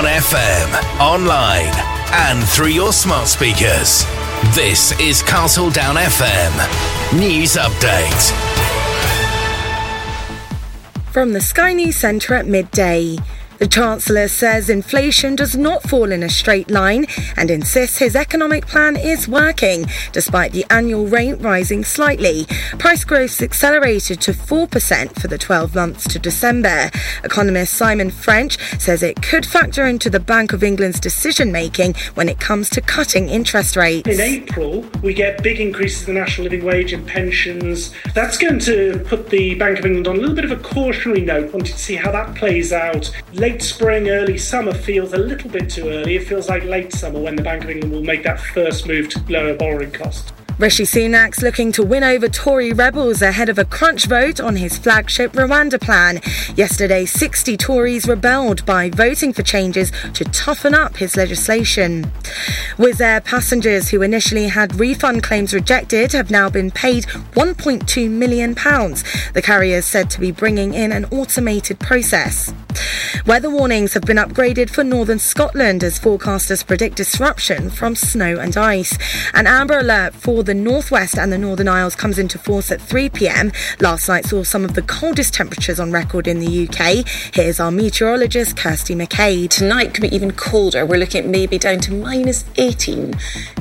[0.00, 1.74] on FM, online,
[2.12, 4.06] and through your smart speakers.
[4.54, 8.32] This is Castle Down FM News Update.
[11.12, 13.18] From the Sky News Centre at midday.
[13.60, 17.04] The Chancellor says inflation does not fall in a straight line
[17.36, 22.46] and insists his economic plan is working, despite the annual rate rising slightly.
[22.78, 26.90] Price growth accelerated to 4% for the 12 months to December.
[27.22, 32.30] Economist Simon French says it could factor into the Bank of England's decision making when
[32.30, 34.08] it comes to cutting interest rates.
[34.08, 37.92] In April, we get big increases in the national living wage and pensions.
[38.14, 41.20] That's going to put the Bank of England on a little bit of a cautionary
[41.20, 43.10] note, wanting to see how that plays out.
[43.34, 46.14] Later late spring, early summer feels a little bit too early.
[46.14, 49.08] It feels like late summer when the Bank of England will make that first move
[49.08, 50.32] to lower borrowing costs.
[50.60, 54.76] Rishi Sunak's looking to win over Tory rebels ahead of a crunch vote on his
[54.76, 56.20] flagship Rwanda plan.
[56.54, 62.04] Yesterday, 60 Tories rebelled by voting for changes to toughen up his legislation.
[62.76, 68.52] Wizz Air passengers who initially had refund claims rejected have now been paid £1.2 million.
[68.52, 72.52] The carrier is said to be bringing in an automated process.
[73.26, 78.56] Weather warnings have been upgraded for northern Scotland as forecasters predict disruption from snow and
[78.56, 78.96] ice.
[79.34, 83.08] An amber alert for the northwest and the Northern Isles comes into force at 3
[83.10, 83.52] pm.
[83.80, 87.06] Last night saw some of the coldest temperatures on record in the UK.
[87.34, 89.48] Here's our meteorologist Kirsty McCabe.
[89.48, 90.84] Tonight could be even colder.
[90.84, 93.14] We're looking at maybe down to minus 18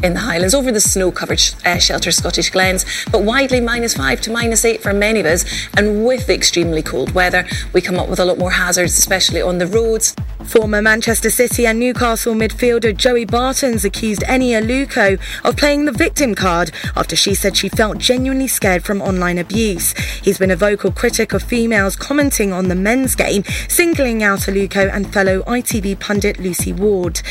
[0.04, 4.22] in the Highlands over the snow covered uh, shelter Scottish Glens, but widely minus 5
[4.22, 5.46] to minus 8 for many of us.
[5.76, 9.42] And with the extremely cold weather, we come up with a lot more hazards, especially
[9.42, 10.16] on the roads.
[10.46, 16.34] Former Manchester City and Newcastle midfielder Joey Barton's accused Eni Aluko of playing the victim
[16.34, 19.94] card after she said she felt genuinely scared from online abuse.
[20.23, 24.91] He's been a vocal critic of females commenting on the men's game, singling out Aluko
[24.94, 27.22] and fellow ITV pundit Lucy Ward.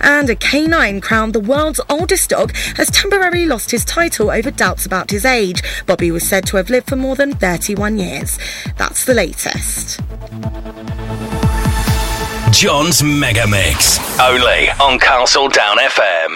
[0.00, 4.86] And a canine crowned the world's oldest dog has temporarily lost his title over doubts
[4.86, 5.62] about his age.
[5.86, 8.38] Bobby was said to have lived for more than 31 years.
[8.76, 10.00] That's the latest.
[12.58, 14.00] John's Mega Mix.
[14.18, 16.34] Only on Castle Down FM.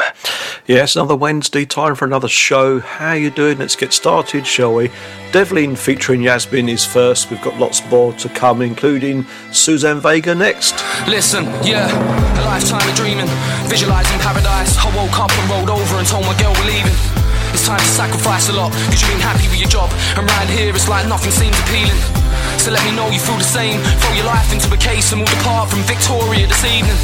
[0.68, 2.78] Yes, another Wednesday, time for another show.
[2.78, 3.58] How you doing?
[3.58, 4.92] Let's get started, shall we?
[5.32, 7.28] Devlin featuring Yasmin is first.
[7.28, 10.74] We've got lots more to come, including Suzanne Vega next.
[11.08, 13.26] Listen, yeah, a lifetime of dreaming,
[13.66, 14.78] visualizing paradise.
[14.78, 16.94] I woke up and rolled over and told my girl we're leaving.
[17.50, 19.90] It's time to sacrifice a lot, cause you've been happy with your job.
[20.16, 22.21] And right here, it's like nothing seems appealing.
[22.58, 23.80] So let me know you feel the same.
[24.00, 26.96] Throw your life into a case and we'll depart from Victoria this evening.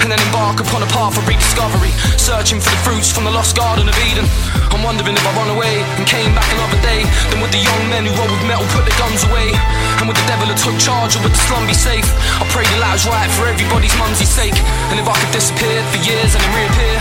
[0.00, 3.56] And then embark upon a path of rediscovery, searching for the fruits from the lost
[3.56, 4.24] Garden of Eden.
[4.72, 7.82] I'm wondering if I run away and came back another day, then would the young
[7.92, 9.52] men who roll with metal put their guns away?
[10.00, 12.08] And would the devil have took charge or would the slum be safe?
[12.40, 14.56] I pray the lad's right for everybody's mumsy's sake.
[14.90, 16.98] And if I could disappear for years and then reappear,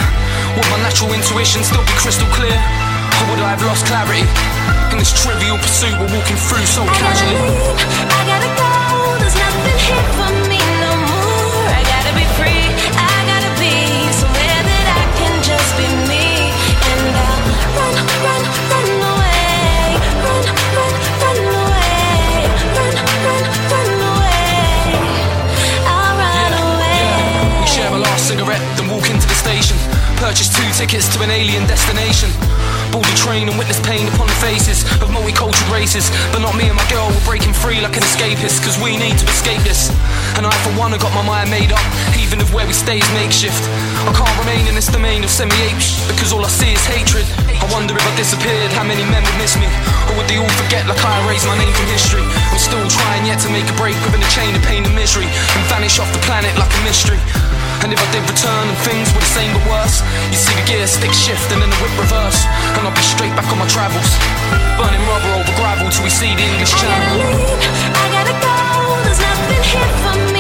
[0.60, 2.60] would my natural intuition still be crystal clear?
[3.29, 4.22] Would I have lost clarity?
[4.91, 7.34] In this trivial pursuit we're walking through so casually.
[7.34, 8.69] I gotta go,
[9.17, 11.66] there's nothing here for me no more.
[11.72, 13.73] I gotta be free, I gotta be
[14.13, 16.53] somewhere that I can just be me.
[16.53, 17.41] And I'll
[17.73, 19.97] run, run, run away.
[20.22, 20.44] Run,
[20.78, 22.45] run, run away.
[22.78, 24.94] Run, run, run away.
[25.90, 27.66] I'll run away.
[27.66, 29.78] We share a last cigarette, then walk into the station.
[30.22, 32.29] Purchase two tickets to an alien destination.
[32.94, 36.14] The train and witness pain upon the faces of multicultural races.
[36.30, 39.18] But not me and my girl, we're breaking free like an escapist, cause we need
[39.18, 39.90] to escape this.
[40.38, 41.82] And I, for one, have got my mind made up,
[42.22, 43.66] even if where we stay is makeshift.
[44.06, 47.26] I can't remain in this domain of semi apes, because all I see is hatred.
[47.50, 49.70] I wonder if I disappeared, how many men would miss me?
[50.09, 52.26] Or would they all forget like I erased my name from history?
[52.53, 55.26] I'm still trying yet to make a break within a chain of pain and misery,
[55.26, 57.22] and vanish off the planet like a mystery.
[57.84, 60.00] And if I did return and things were the same but worse,
[60.32, 62.48] you see the gear stick shift and then the whip reverse,
[62.80, 64.08] and I'll be straight back on my travels,
[64.80, 67.20] burning rubber over gravel till we see the English Channel.
[67.92, 68.56] I gotta go,
[69.04, 70.33] there's nothing here for me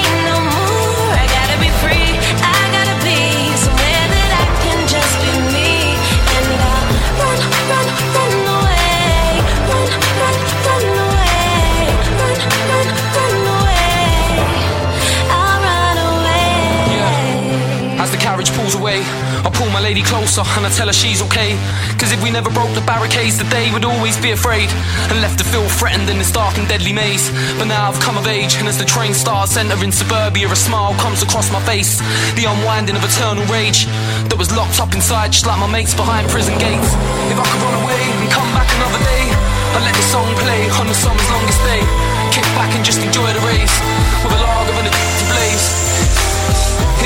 [18.63, 19.03] pulls away,
[19.43, 21.59] I pull my lady closer and I tell her she's okay.
[21.99, 24.71] Cause if we never broke the barricades, today would always be afraid.
[25.11, 27.27] And left to feel threatened in this dark and deadly maze.
[27.59, 30.95] But now I've come of age, and as the train starts entering suburbia, a smile
[30.95, 31.99] comes across my face.
[32.39, 33.83] The unwinding of eternal rage
[34.31, 36.87] that was locked up inside, just like my mates behind prison gates.
[37.27, 39.27] If I could run away and come back another day,
[39.75, 41.83] I'd let the song play on the summer's longest day.
[42.31, 43.75] Kick back and just enjoy the race
[44.23, 44.87] with a log of an
[45.27, 45.82] blaze.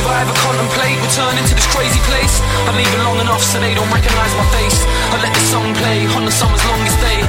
[0.07, 2.39] I ever contemplate will turn into this crazy place.
[2.63, 4.80] I'm leaving long enough so they don't recognize my face.
[5.12, 7.19] I let the song play on the summer's longest day.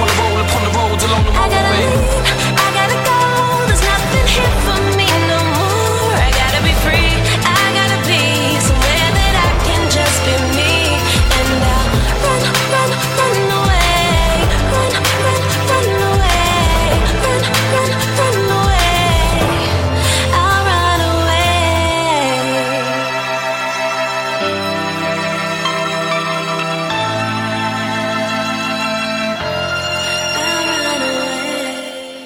[0.00, 1.52] While I roll upon the roads along the roadway.
[1.52, 3.18] I gotta leave, I gotta go.
[3.68, 5.01] There's nothing here for me.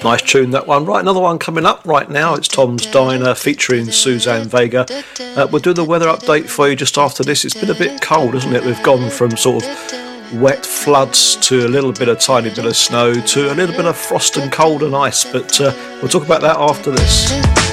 [0.07, 0.85] Nice tune, that one.
[0.85, 2.33] Right, another one coming up right now.
[2.33, 4.85] It's Tom's Diner featuring Suzanne Vega.
[5.19, 7.43] Uh, we'll do the weather update for you just after this.
[7.43, 8.63] It's been a bit cold, hasn't it?
[8.63, 12.77] We've gone from sort of wet floods to a little bit of tiny bit of
[12.77, 15.29] snow to a little bit of frost and cold and ice.
[15.29, 17.66] But uh, we'll talk about that after this.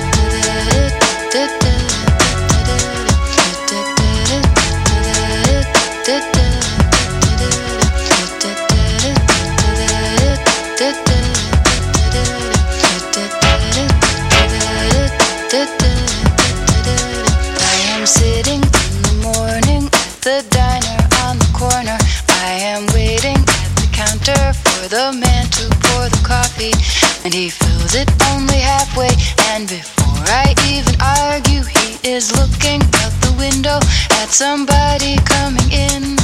[32.15, 33.81] Is looking out the window
[34.23, 36.15] at somebody coming in.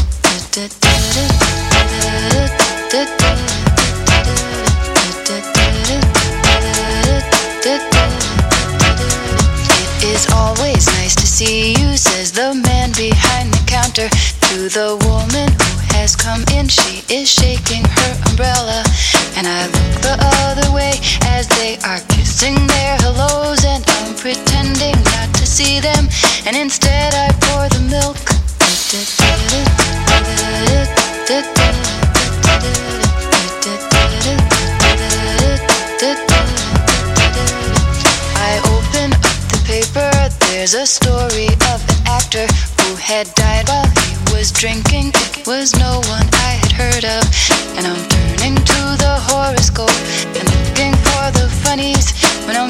[9.96, 14.08] It is always nice to see you, says the man behind the counter
[14.46, 16.68] to the woman who has come in.
[16.68, 18.84] She is shaking her umbrella,
[19.36, 20.16] and I look the
[20.46, 20.92] other way
[21.34, 23.59] as they are kissing their hellos,
[25.50, 26.08] see them,
[26.46, 28.16] and instead I pour the milk.
[38.36, 40.10] I open up the paper.
[40.46, 42.46] There's a story of an actor
[42.80, 45.10] who had died while he was drinking.
[45.14, 47.22] It was no one I had heard of.
[47.76, 49.98] And I'm turning to the horoscope
[50.30, 52.14] and looking for the funnies
[52.46, 52.69] when I'm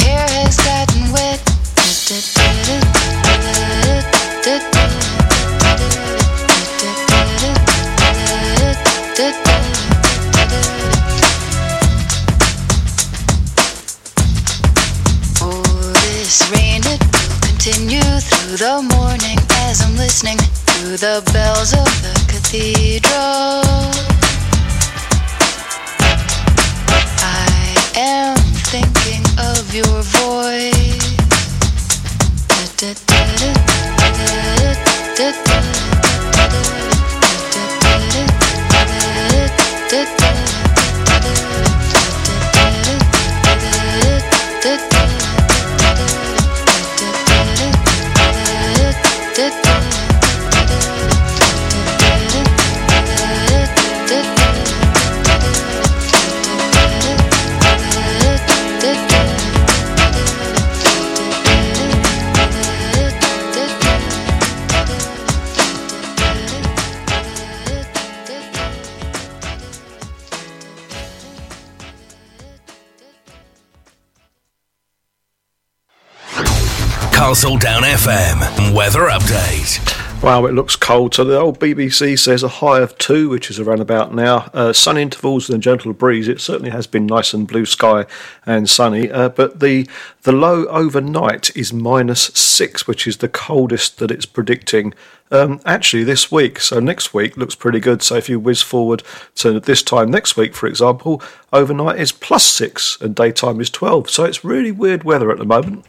[80.23, 81.15] Wow, it looks cold.
[81.15, 84.51] So the old BBC says a high of two, which is around about now.
[84.53, 86.27] Uh, sun intervals and a gentle breeze.
[86.27, 88.05] It certainly has been nice and blue sky
[88.45, 89.09] and sunny.
[89.09, 89.89] Uh, but the
[90.21, 94.93] the low overnight is minus six, which is the coldest that it's predicting.
[95.31, 96.59] Um, actually, this week.
[96.59, 98.03] So next week looks pretty good.
[98.03, 99.01] So if you whiz forward
[99.37, 101.19] to this time next week, for example,
[101.51, 104.07] overnight is plus six and daytime is twelve.
[104.11, 105.83] So it's really weird weather at the moment.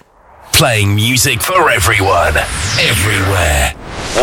[0.53, 2.37] Playing music for everyone,
[2.79, 3.75] everywhere.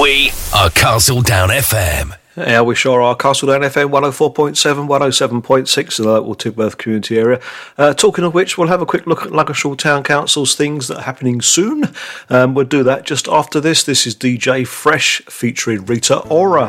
[0.02, 2.16] We are Castle Down FM.
[2.38, 3.18] Yeah, we sure are.
[3.18, 7.42] Castledown FM 104.7, 107.6 in the local Tidworth community area.
[7.78, 11.00] Uh, talking of which, we'll have a quick look at Ludgershall Town Council's things that
[11.00, 11.84] are happening soon.
[12.30, 13.84] Um, we'll do that just after this.
[13.84, 16.68] This is DJ Fresh featuring Rita Ora.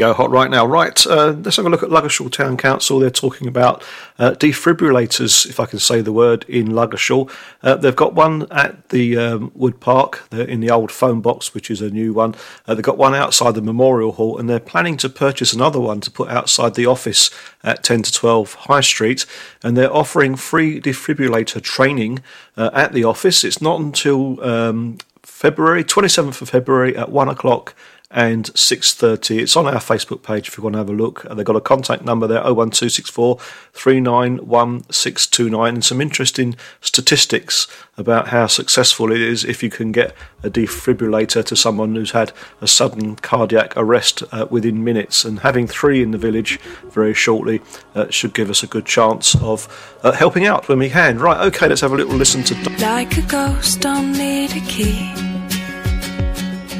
[0.00, 0.66] Go, hot right now.
[0.66, 2.98] Right, uh, let's have a look at Ludgershall Town Council.
[2.98, 3.84] They're talking about
[4.18, 7.30] uh, defibrillators, if I can say the word, in Ludgershall.
[7.62, 11.52] Uh, they've got one at the um, Wood Park, they're in the old phone box,
[11.52, 12.34] which is a new one.
[12.66, 16.00] Uh, they've got one outside the Memorial Hall, and they're planning to purchase another one
[16.00, 17.30] to put outside the office
[17.62, 19.26] at 10 to 12 High Street.
[19.62, 22.20] And they're offering free defibrillator training
[22.56, 23.44] uh, at the office.
[23.44, 27.74] It's not until um, February, 27th of February at 1 o'clock
[28.10, 29.40] and 6.30.
[29.40, 31.24] It's on our Facebook page if you want to have a look.
[31.30, 33.38] They've got a contact number there, 01264
[33.72, 40.12] 391629, and some interesting statistics about how successful it is if you can get
[40.42, 45.24] a defibrillator to someone who's had a sudden cardiac arrest uh, within minutes.
[45.24, 46.58] And having three in the village
[46.90, 47.62] very shortly
[47.94, 51.18] uh, should give us a good chance of uh, helping out when we can.
[51.18, 52.54] Right, okay, let's have a little listen to...
[52.80, 55.29] Like a ghost, don't need a key.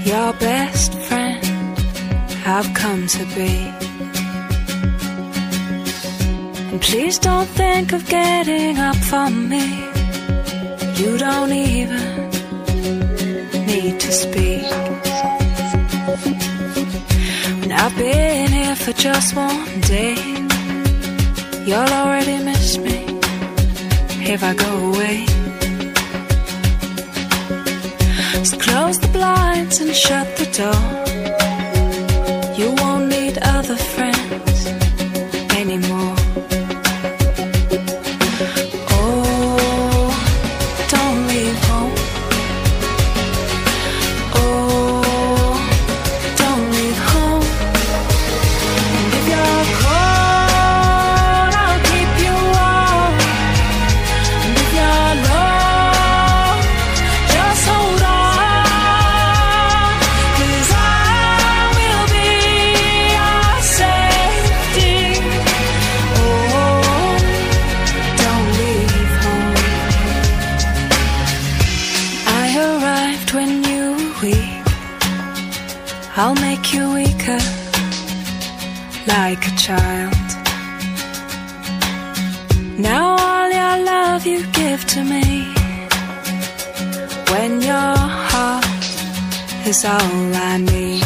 [0.05, 1.45] Your best friend,
[2.47, 3.53] I've come to be.
[6.71, 9.67] And please don't think of getting up for me.
[11.01, 12.31] You don't even
[13.67, 14.63] need to speak.
[17.61, 20.17] When I've been here for just one day,
[21.67, 23.05] you'll already miss me
[24.33, 25.40] if I go away.
[28.33, 31.10] So close the blinds and shut the door.
[89.85, 91.01] All I need.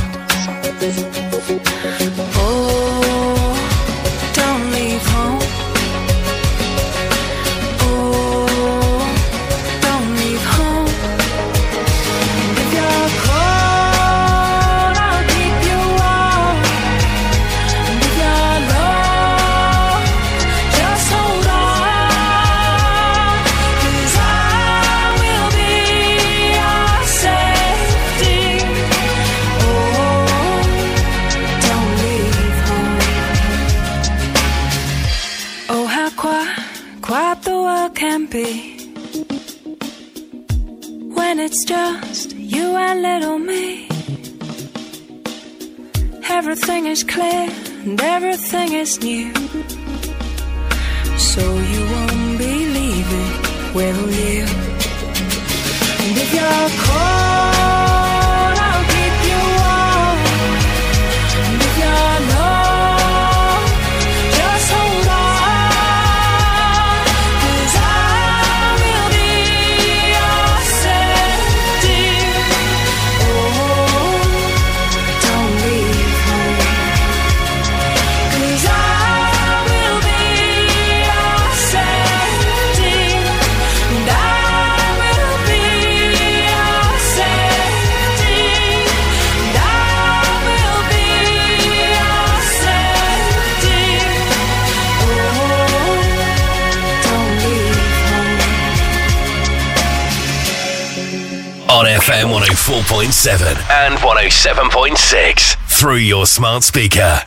[103.07, 107.21] Oh and 107.6 through your smart speaker.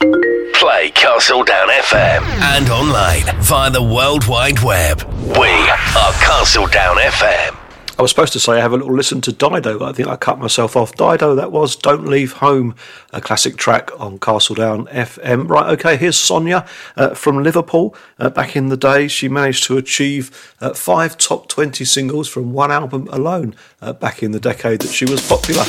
[0.55, 5.03] Play Castle Down FM and online via the World Wide Web.
[5.03, 7.56] We are Castle Down FM.
[7.97, 10.07] I was supposed to say I have a little listen to Dido, but I think
[10.07, 10.95] I cut myself off.
[10.95, 12.75] Dido, that was Don't Leave Home,
[13.11, 15.49] a classic track on Castle Down FM.
[15.49, 17.95] Right, okay, here's Sonia uh, from Liverpool.
[18.19, 22.53] Uh, back in the day, she managed to achieve uh, five top 20 singles from
[22.53, 25.63] one album alone uh, back in the decade that she was popular.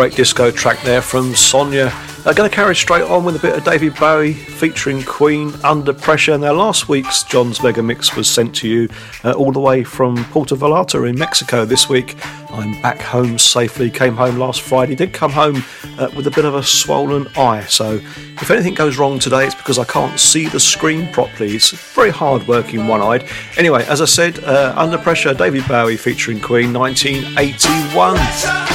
[0.00, 1.92] Great disco track there from Sonia.
[2.24, 5.92] Uh, going to carry straight on with a bit of David Bowie featuring Queen Under
[5.92, 6.38] Pressure.
[6.38, 8.88] Now, last week's John's Mega Mix was sent to you
[9.24, 11.66] uh, all the way from Puerto Vallarta in Mexico.
[11.66, 12.16] This week,
[12.48, 13.90] I'm back home safely.
[13.90, 14.94] Came home last Friday.
[14.94, 15.62] Did come home
[15.98, 17.66] uh, with a bit of a swollen eye.
[17.68, 18.00] So,
[18.40, 21.56] if anything goes wrong today, it's because I can't see the screen properly.
[21.56, 23.28] It's very hard working one eyed.
[23.58, 28.69] Anyway, as I said, uh, Under Pressure, David Bowie featuring Queen 1981.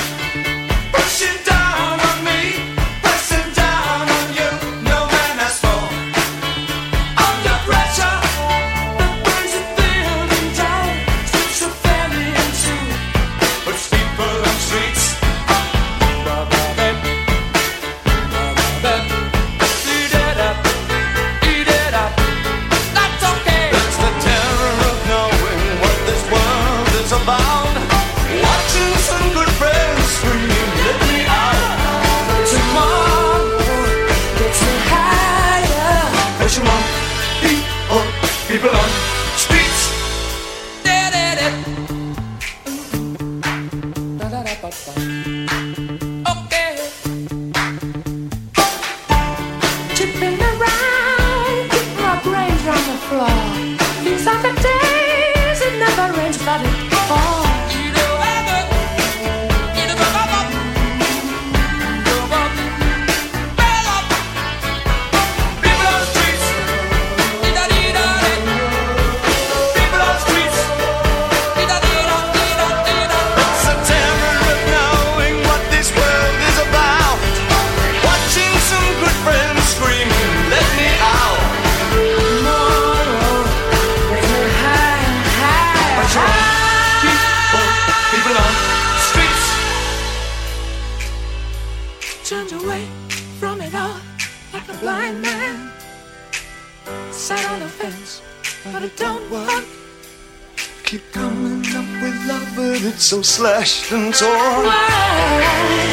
[103.05, 105.84] Slashed and torn.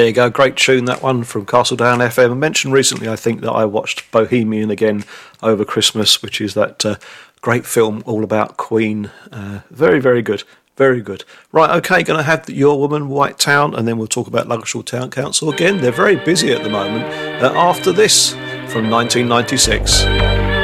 [0.00, 2.30] There you go, great tune that one from Castledown FM.
[2.30, 5.04] I mentioned recently, I think, that I watched Bohemian again
[5.42, 6.96] over Christmas, which is that uh,
[7.42, 9.10] great film all about Queen.
[9.30, 10.42] Uh, very, very good.
[10.78, 11.24] Very good.
[11.52, 14.86] Right, okay, going to have Your Woman, White Town, and then we'll talk about Ludgershall
[14.86, 15.82] Town Council again.
[15.82, 17.04] They're very busy at the moment.
[17.42, 18.30] Uh, after this,
[18.72, 20.59] from 1996.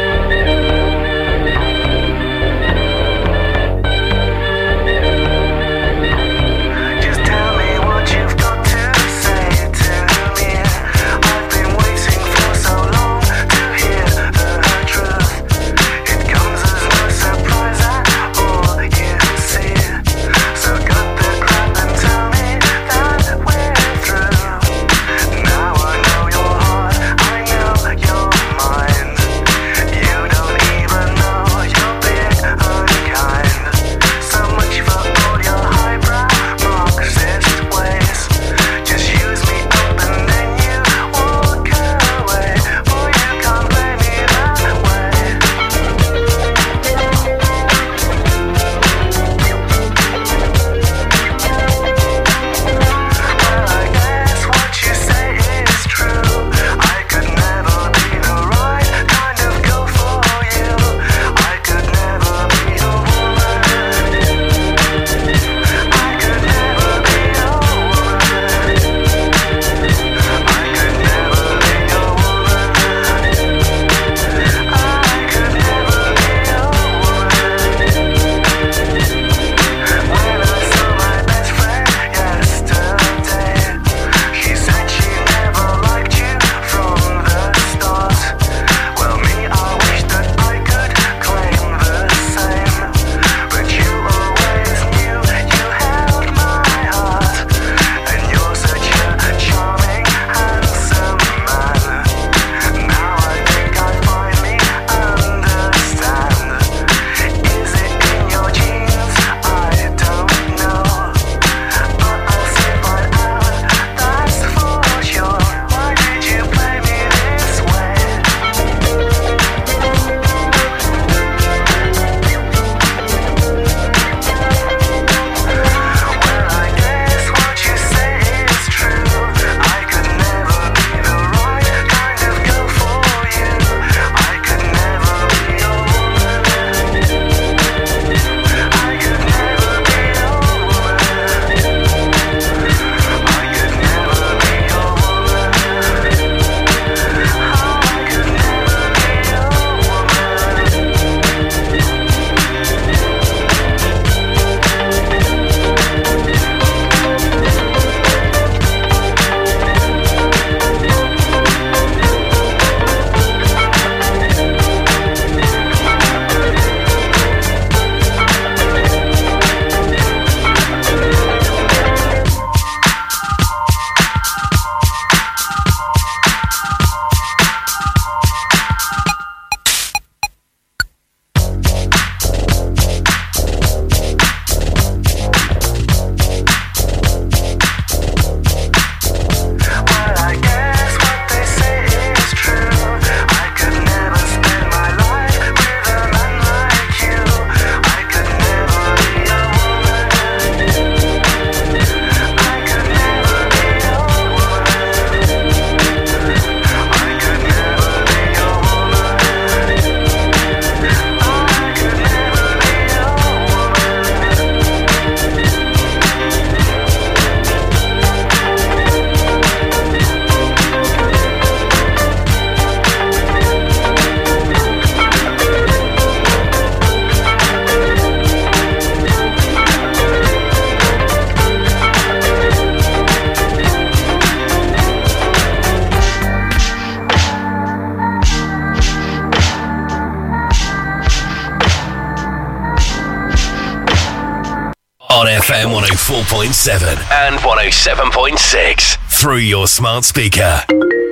[247.10, 250.62] And 107.6 through your smart speaker.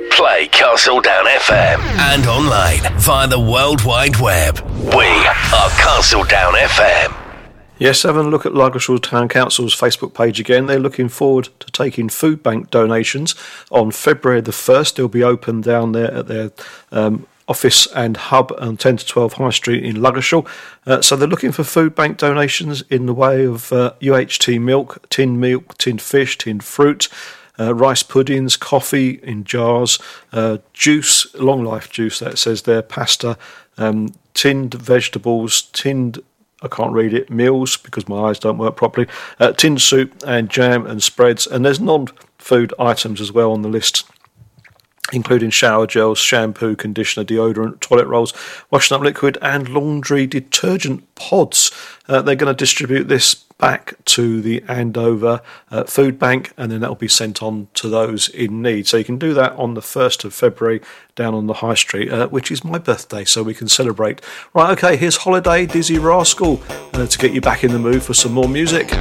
[0.09, 4.61] Play Castle Down FM and online via the World Wide Web.
[4.61, 7.13] We are Castle Down FM.
[7.77, 10.67] Yes, having a look at Ludgershall Town Council's Facebook page again.
[10.67, 13.35] They're looking forward to taking food bank donations
[13.71, 14.95] on February the 1st.
[14.95, 16.51] They'll be open down there at their
[16.93, 20.47] um, office and hub on 10 to 12 High Street in Ludgershall.
[20.85, 25.04] Uh, so they're looking for food bank donations in the way of uh, UHT milk,
[25.15, 27.07] tinned milk, tinned fish, tinned fruit.
[27.57, 29.97] Uh, rice puddings, coffee in jars,
[30.33, 33.37] uh, juice, long life juice that says there, pasta,
[33.77, 36.21] um, tinned vegetables, tinned
[36.61, 37.29] I can't read it.
[37.29, 39.07] Meals because my eyes don't work properly.
[39.39, 43.69] Uh, tinned soup and jam and spreads, and there's non-food items as well on the
[43.69, 44.03] list
[45.15, 48.33] including shower gels, shampoo, conditioner, deodorant, toilet rolls,
[48.69, 51.71] washing up liquid, and laundry detergent pods.
[52.07, 56.81] Uh, they're going to distribute this back to the Andover uh, Food Bank, and then
[56.81, 58.87] that'll be sent on to those in need.
[58.87, 60.81] So you can do that on the 1st of February
[61.15, 64.21] down on the High Street, uh, which is my birthday, so we can celebrate.
[64.53, 66.61] Right, okay, here's Holiday Dizzee Rascal
[66.93, 68.91] uh, to get you back in the mood for some more music.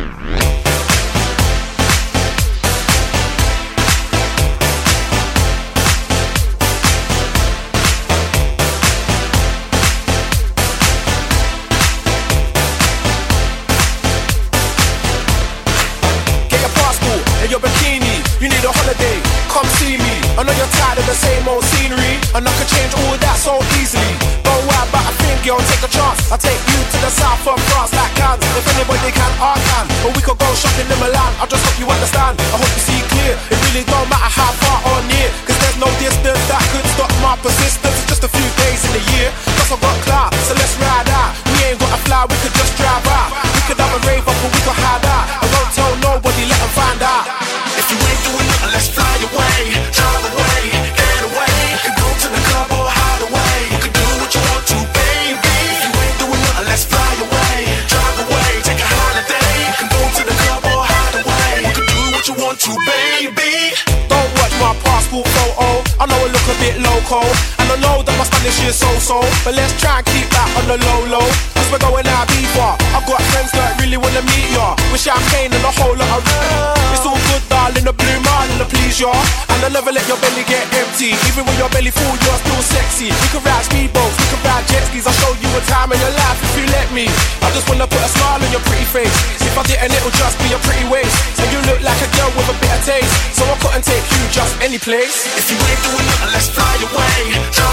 [94.85, 95.25] Place.
[95.39, 97.64] If you ain't doing nothing, let's fly away,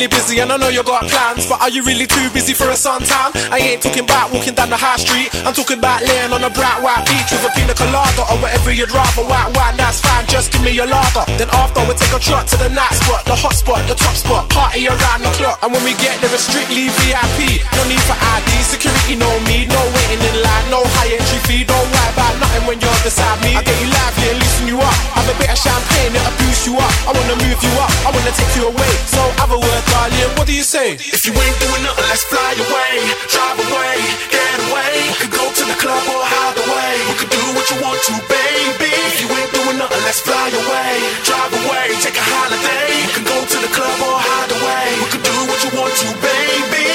[0.00, 2.64] really busy and I know you got plans, but are you really too busy for
[2.72, 3.36] a suntan?
[3.52, 5.28] I ain't talking about walking down the high street.
[5.44, 8.72] I'm talking about laying on a bright white beach with a pina colada or whatever
[8.72, 9.20] you'd rather.
[9.28, 10.24] White wine, that's fine.
[10.24, 11.28] Just give me your lager.
[11.36, 14.16] Then after we take a trot to the night spot, the hot spot, the top
[14.16, 15.60] spot, party around the clock.
[15.60, 17.60] And when we get there, it's strictly VIP.
[17.76, 21.68] No need for ID, security, no me, no waiting in line, no high entry fee.
[21.68, 23.52] Don't worry about nothing when you're beside me.
[23.52, 24.96] I get you lively and loosen you up.
[25.12, 26.94] Have a bit of champagne, it'll boost you up.
[27.04, 28.92] I wanna move you up, I wanna take you away.
[29.12, 30.94] So have a word, What do you say?
[30.94, 32.92] If you ain't doing nothing, let's fly away,
[33.28, 33.96] drive away,
[34.30, 34.92] get away.
[35.10, 36.94] We could go to the club or hide away.
[37.10, 38.88] We could do what you want to, baby.
[38.88, 40.92] If you ain't doing nothing, let's fly away,
[41.28, 43.04] drive away, take a holiday.
[43.04, 44.86] We can go to the club or hide away.
[45.02, 46.88] We could do what you want to, baby.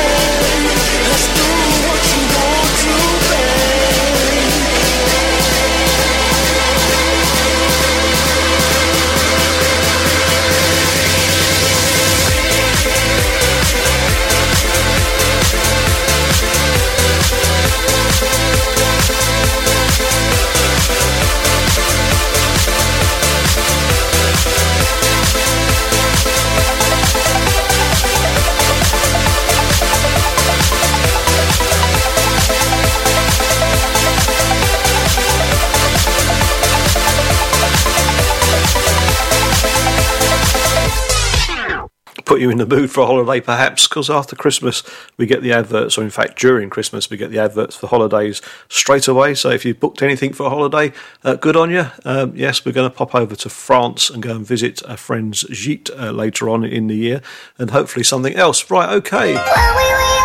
[42.33, 44.81] Put you in the mood for a holiday, perhaps, because after Christmas
[45.17, 48.41] we get the adverts, or in fact during Christmas we get the adverts for holidays
[48.69, 49.35] straight away.
[49.35, 50.93] So if you've booked anything for a holiday,
[51.23, 51.85] uh, good on you.
[52.05, 55.43] Um, yes, we're going to pop over to France and go and visit our friends
[55.43, 57.21] Gite uh, later on in the year,
[57.59, 58.71] and hopefully something else.
[58.71, 60.22] Right, okay.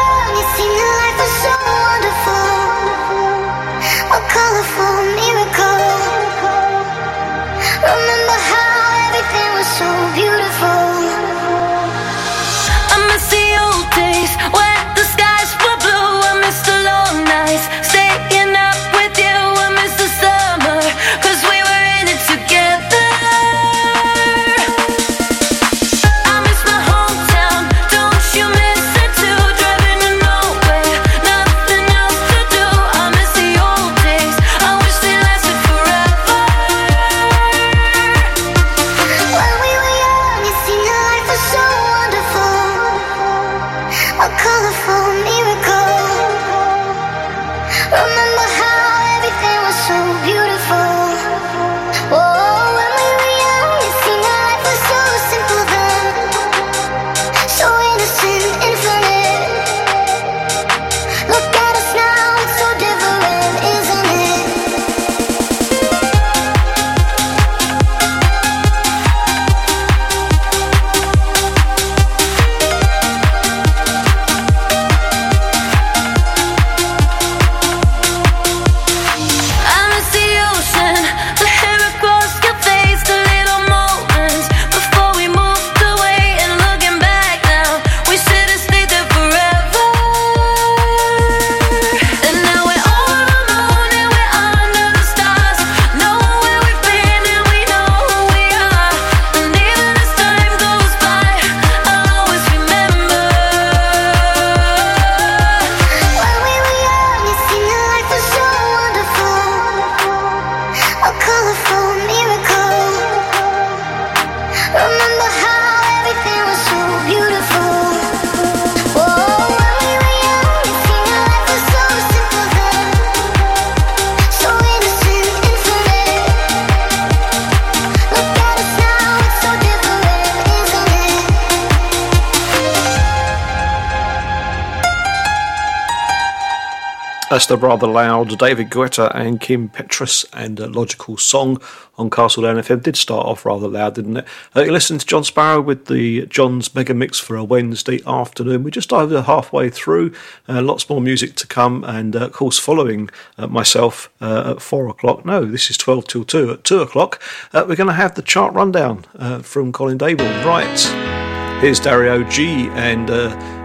[137.49, 141.59] The rather loud David Guetta and Kim Petras and a logical song
[141.96, 142.82] on Castle Down FM.
[142.82, 144.26] Did start off rather loud, didn't it?
[144.55, 148.64] Uh, you listened to John Sparrow with the John's Mega Mix for a Wednesday afternoon.
[148.64, 150.12] We're just over halfway through.
[150.46, 154.62] Uh, lots more music to come, and uh, of course, following uh, myself uh, at
[154.62, 155.24] four o'clock.
[155.24, 156.51] No, this is twelve till two.
[156.51, 157.22] At two o'clock,
[157.55, 159.05] uh, we're going to have the chart rundown
[159.42, 160.44] from Colin Dable.
[160.44, 163.09] Right, here's Dario G and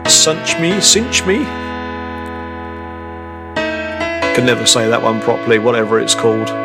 [0.09, 1.62] Cinch Me, Cinch Me.
[4.34, 6.62] Can never say that one properly, whatever it's called.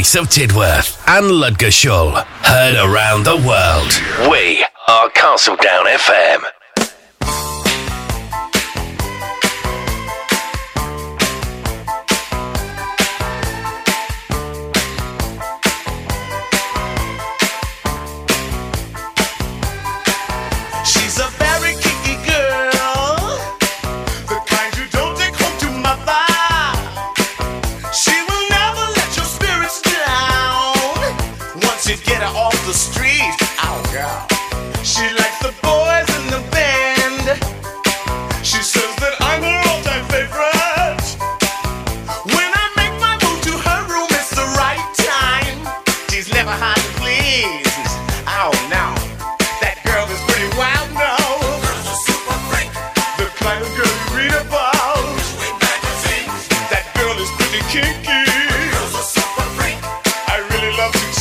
[0.00, 2.24] voice of Tidworth and Ludgershall.
[2.24, 4.30] Heard around the world.
[4.32, 6.59] We are Castle Down FM.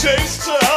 [0.01, 0.68] taste her.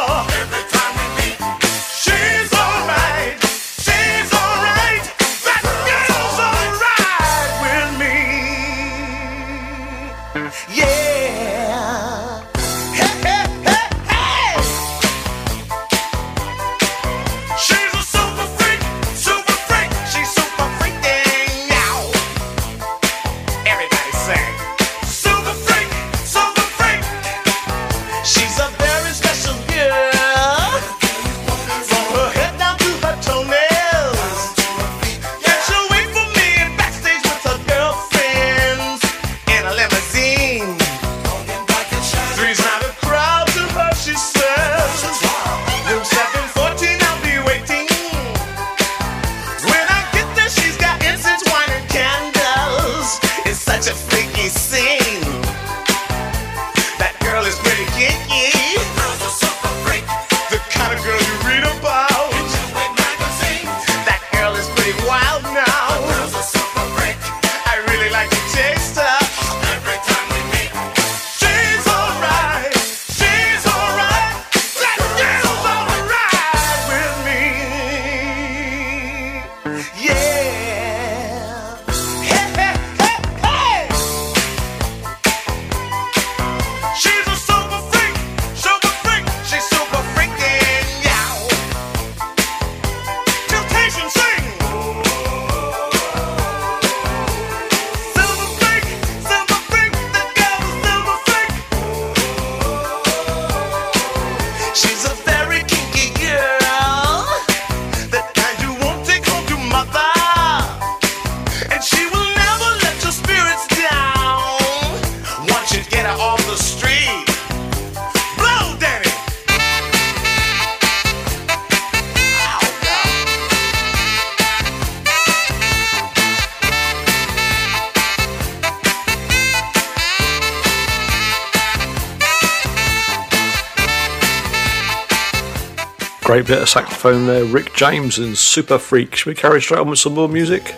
[136.43, 139.15] great bit of saxophone there, Rick James and Super Freak.
[139.15, 140.75] Should we carry straight on with some more music?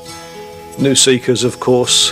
[0.77, 2.11] New Seekers, of course.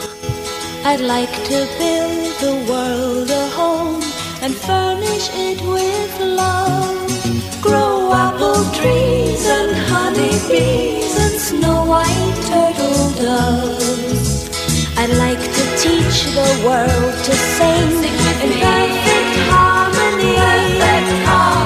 [0.86, 4.01] I'd like to build the world a home
[4.41, 7.62] and furnish it with love.
[7.62, 14.49] Grow apple trees and honey bees and snow white turtle doves.
[14.97, 18.04] I'd like to teach the world to sing,
[18.45, 20.36] in perfect harmony.
[20.36, 21.62] Perfect harmony.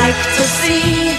[0.00, 1.09] like to see.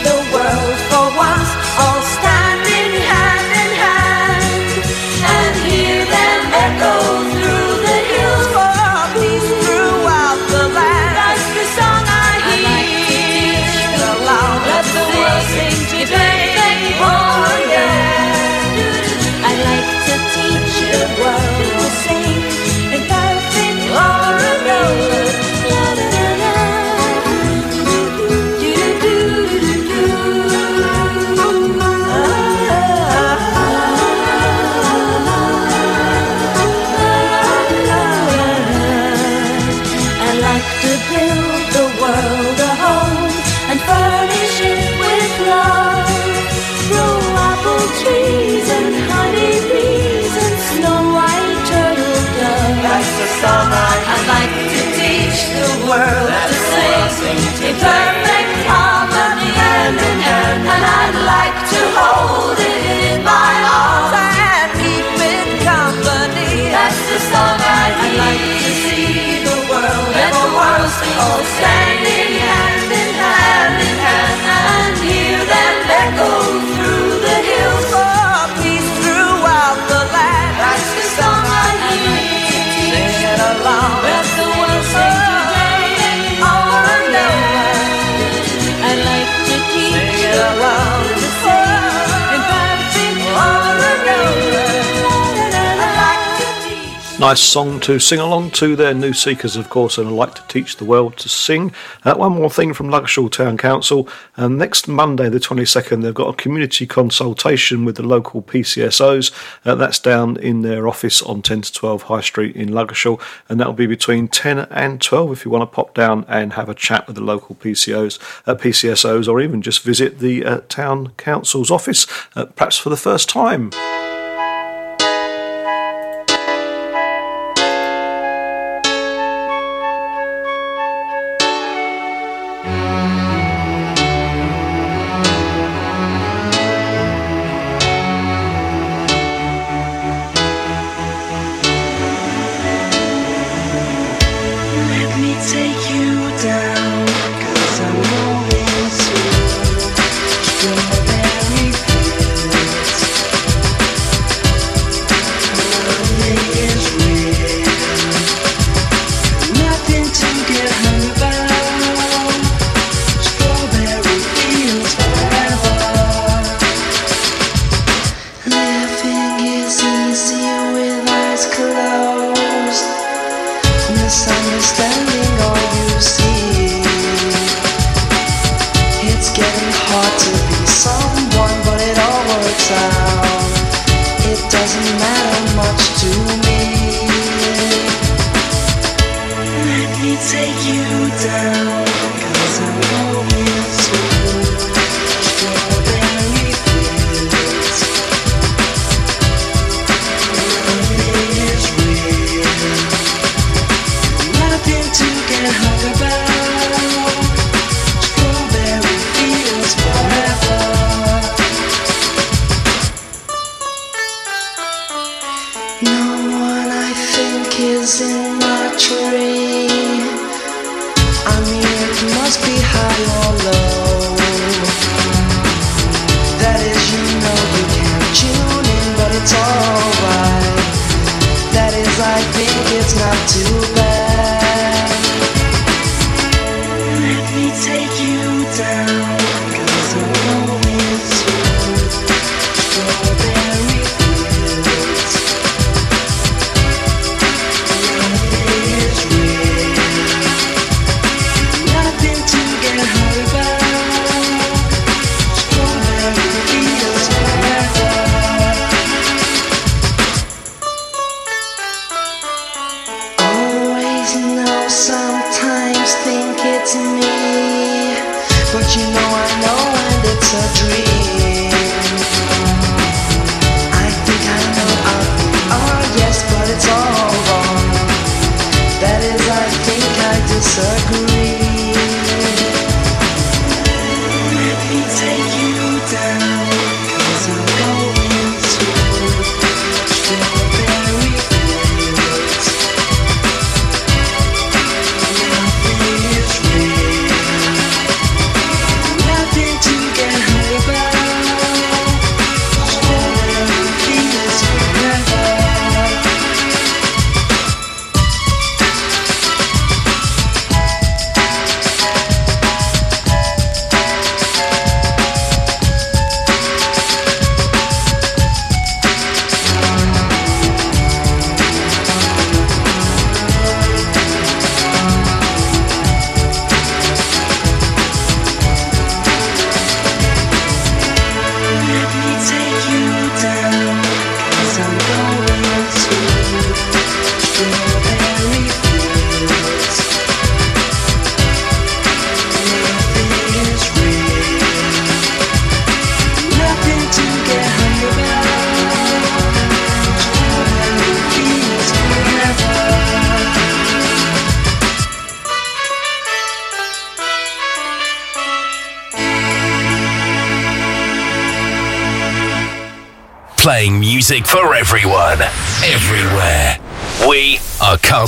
[97.32, 98.76] Nice song to sing along to.
[98.76, 101.74] They're new seekers, of course, and I like to teach the world to sing.
[102.04, 104.10] Uh, one more thing from Ludgershall Town Council.
[104.36, 109.32] Uh, next Monday, the 22nd, they've got a community consultation with the local PCSOs.
[109.64, 113.62] Uh, that's down in their office on 10 to 12 High Street in Ludgershall, and
[113.62, 116.76] that'll be between 10 and 12 if you want to pop down and have a
[116.76, 121.72] chat with the local PCOs, uh, PCSOs, or even just visit the uh, town council's
[121.72, 122.06] office,
[122.36, 123.72] uh, perhaps for the first time.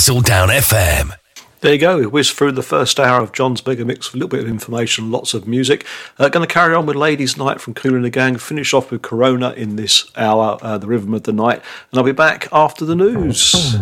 [0.03, 1.15] Are Castle Down FM.
[1.61, 1.97] There you go.
[1.99, 4.49] We whizzed through the first hour of John's Mega Mix with a little bit of
[4.49, 5.85] information, lots of music.
[6.19, 8.91] Uh, going to carry on with Ladies' Night from Kool and the Gang, finish off
[8.91, 12.49] with Corona in this hour, uh, the rhythm of the night, and I'll be back
[12.51, 13.77] after the news.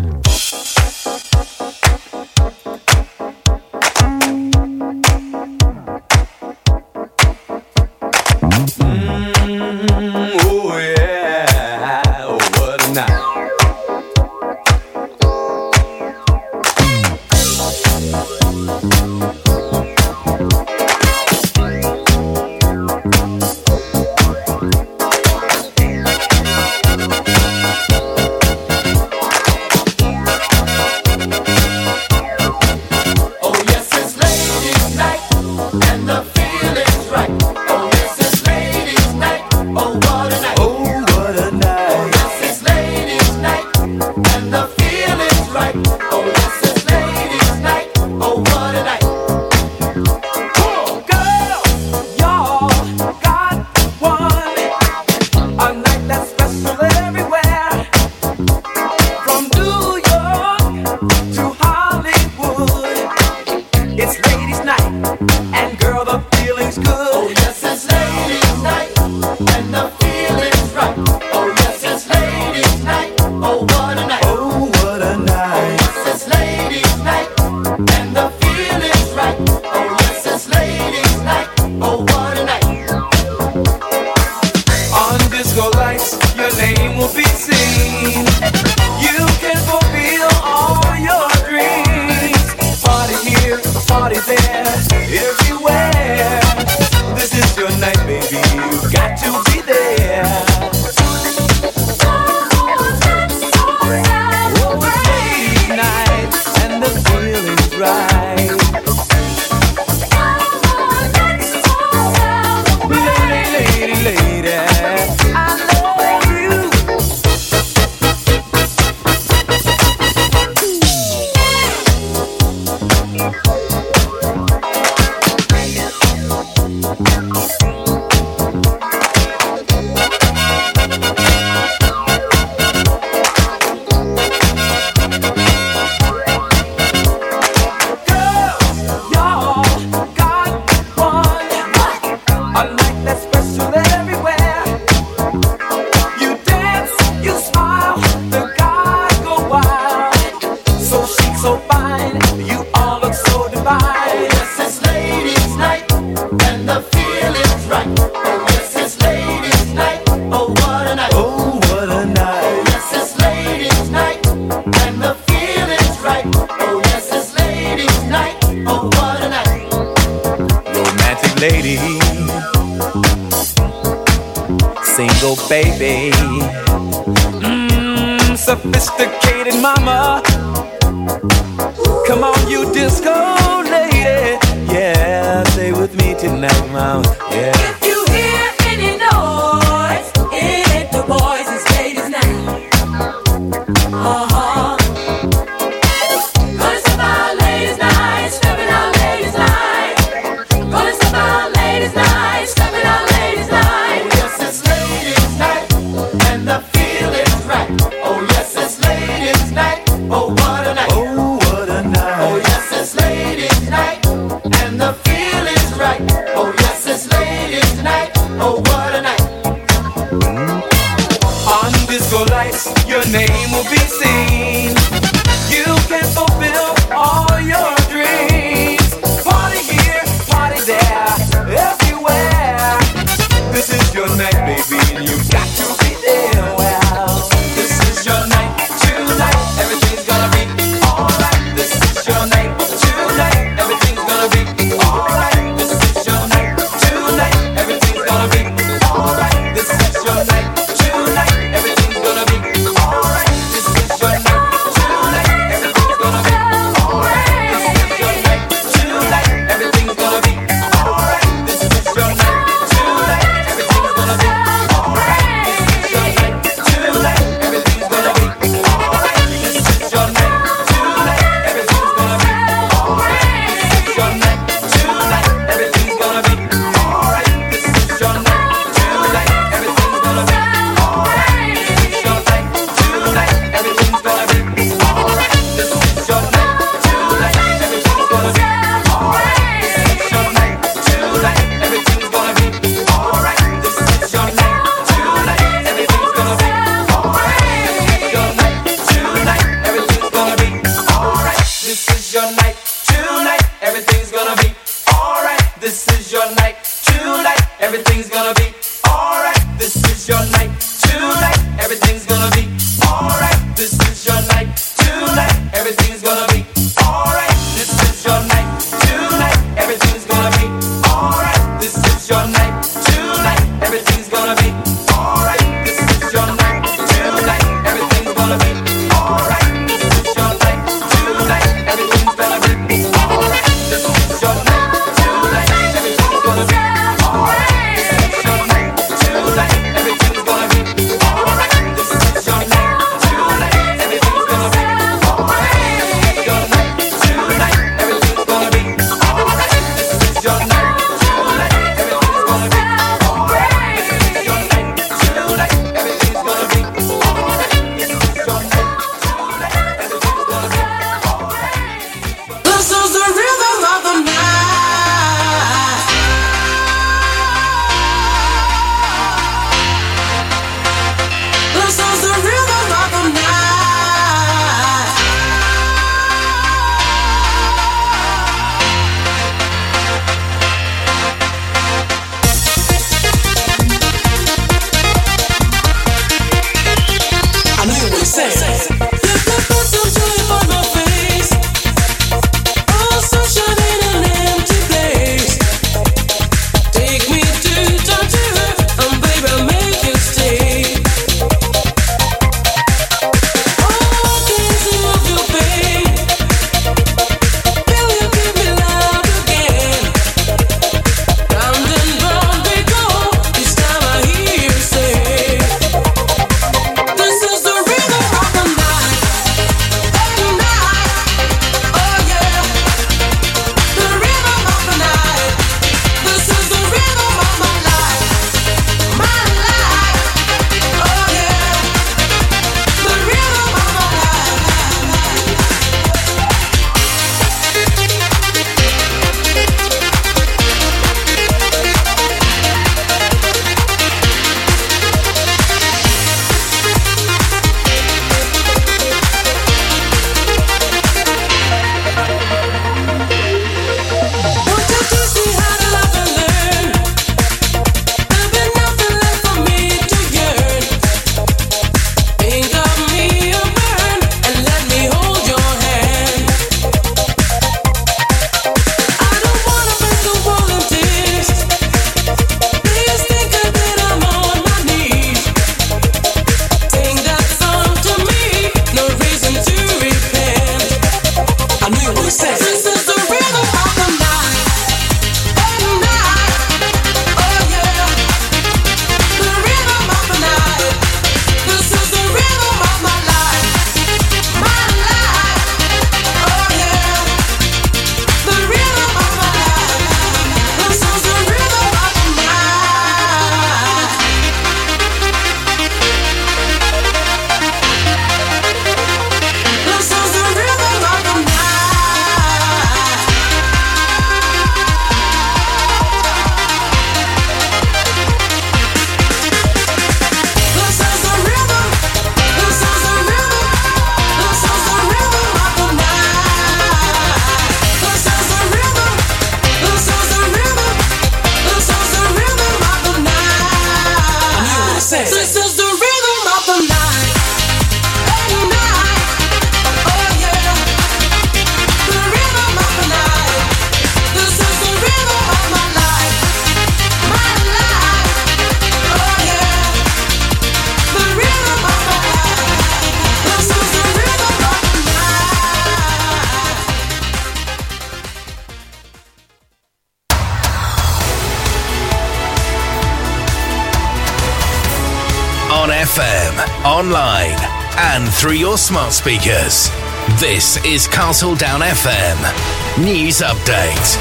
[565.81, 567.39] FM, online,
[567.75, 569.71] and through your smart speakers.
[570.19, 573.97] This is Castle Down FM News Update.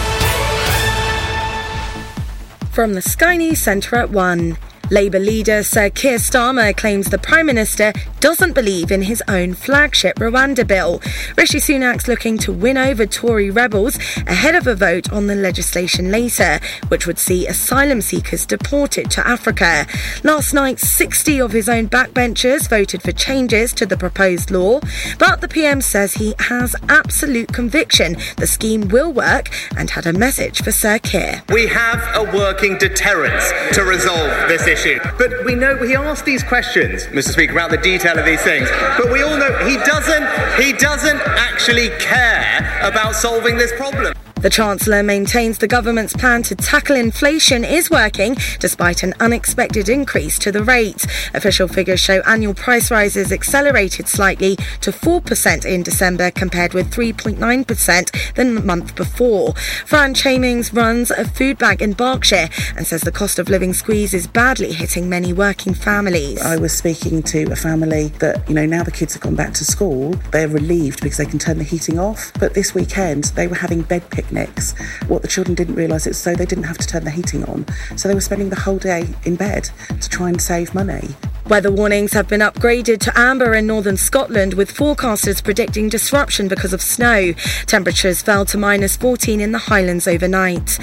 [2.70, 4.58] From the Sky News Centre at 1.
[4.90, 10.16] Labour leader Sir Keir Starmer claims the Prime Minister doesn't believe in his own flagship
[10.16, 11.00] Rwanda bill.
[11.36, 16.10] Rishi Sunak's looking to win over Tory rebels ahead of a vote on the legislation
[16.10, 19.86] later, which would see asylum seekers deported to Africa.
[20.24, 24.80] Last night, 60 of his own backbenchers voted for changes to the proposed law,
[25.20, 30.12] but the PM says he has absolute conviction the scheme will work and had a
[30.12, 31.42] message for Sir Keir.
[31.48, 33.40] We have a working deterrent
[33.74, 34.98] to resolve this issue issue.
[35.18, 37.32] But we know he asked these questions, Mr.
[37.32, 38.68] Speaker, about the detail of these things.
[38.96, 40.26] But we all know he doesn't.
[40.60, 44.14] He doesn't actually care about solving this problem.
[44.40, 50.38] The Chancellor maintains the government's plan to tackle inflation is working despite an unexpected increase
[50.38, 51.04] to the rate.
[51.34, 58.34] Official figures show annual price rises accelerated slightly to 4% in December compared with 3.9%
[58.34, 59.52] the month before.
[59.84, 64.14] Fran Chamings runs a food bank in Berkshire and says the cost of living squeeze
[64.14, 66.40] is badly hitting many working families.
[66.40, 69.52] I was speaking to a family that, you know, now the kids have gone back
[69.54, 72.32] to school, they're relieved because they can turn the heating off.
[72.40, 74.72] But this weekend, they were having bed picnics.
[75.08, 77.66] What the children didn't realise is so they didn't have to turn the heating on.
[77.96, 79.68] So they were spending the whole day in bed
[80.00, 81.08] to try and save money.
[81.50, 86.72] Weather warnings have been upgraded to amber in northern Scotland, with forecasters predicting disruption because
[86.72, 87.32] of snow.
[87.66, 90.78] Temperatures fell to minus 14 in the Highlands overnight.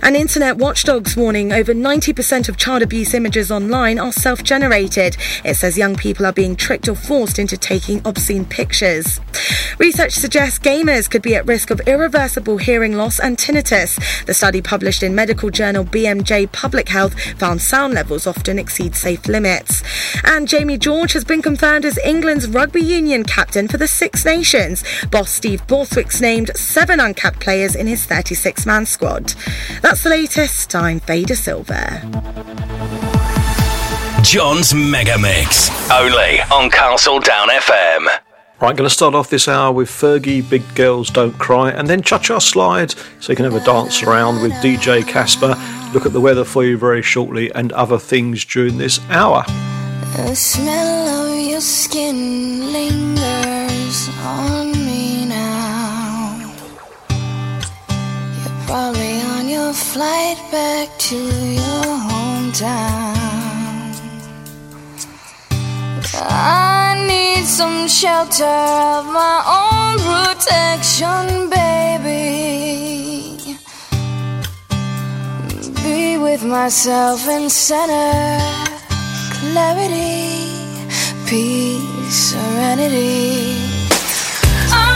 [0.00, 5.16] An internet watchdog's warning over 90% of child abuse images online are self generated.
[5.44, 9.18] It says young people are being tricked or forced into taking obscene pictures.
[9.78, 13.98] Research suggests gamers could be at risk of irreversible hearing loss and tinnitus.
[14.26, 19.26] The study published in medical journal BMJ Public Health found sound levels often exceed safe
[19.26, 19.82] limits.
[20.24, 24.84] And Jamie George has been confirmed as England's rugby union captain for the Six Nations.
[25.10, 29.34] Boss Steve Borthwick's named seven uncapped players in his 36 man squad.
[29.80, 30.74] That's the latest.
[30.74, 32.00] I'm Fader Silver.
[34.22, 35.68] John's Mega Mix.
[35.90, 38.31] Only on Castle Down FM.
[38.62, 42.00] Right, going to start off this hour with Fergie, Big Girls Don't Cry, and then
[42.00, 45.56] Cha Cha Slide, so you can have a dance around with DJ Casper.
[45.92, 49.42] Look at the weather for you very shortly, and other things during this hour.
[50.14, 56.54] The smell of your skin lingers on me now.
[57.10, 63.12] You're probably on your flight back to your hometown.
[66.14, 66.81] I
[67.42, 72.78] need some shelter of my own protection, baby.
[75.82, 78.38] Be with myself in center
[79.34, 80.50] clarity,
[81.26, 83.56] peace, serenity.
[84.70, 84.86] I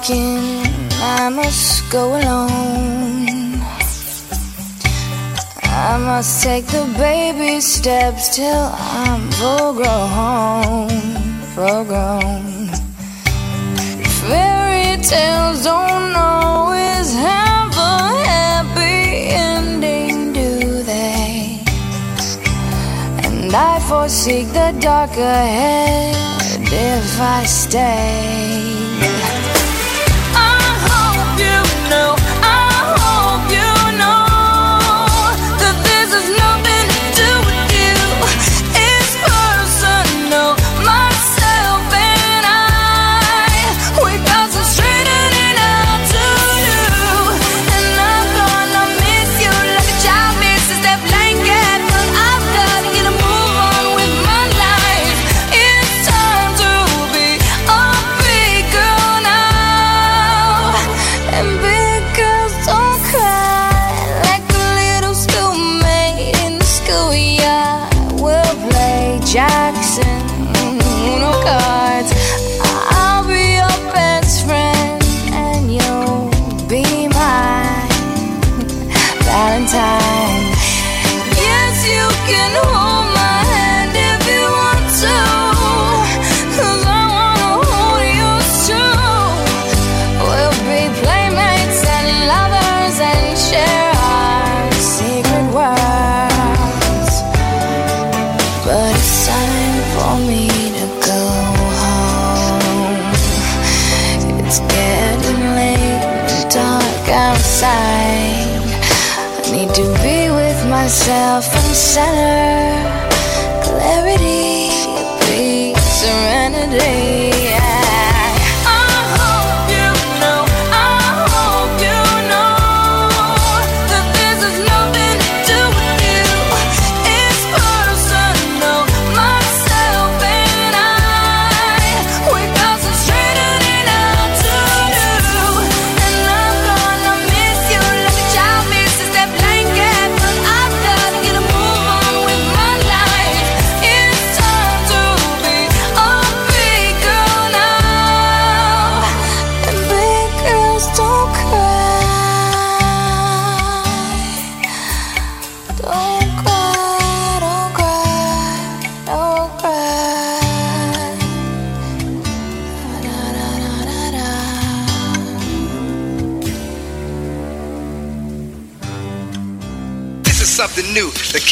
[0.00, 0.62] I'm
[1.02, 3.60] I must go alone.
[5.64, 10.88] I must take the baby steps till I'm full grown,
[11.54, 12.68] full grown.
[14.22, 17.98] Fairy tales don't always have a
[18.30, 21.60] happy ending, do they?
[23.24, 26.14] And I foresee the dark ahead
[26.72, 28.47] if I stay.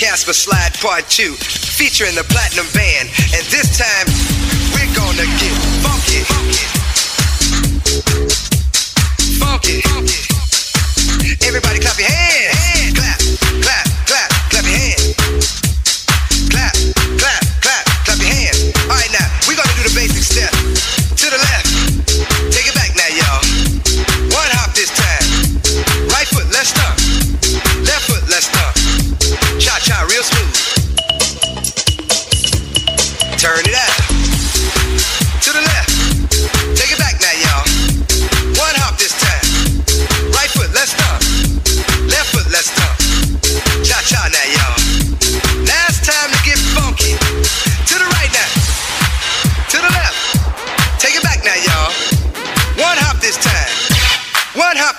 [0.06, 3.10] Casper Slide Part 2, featuring the Platinum Band.
[3.34, 4.06] And this time,
[4.70, 5.75] we're gonna get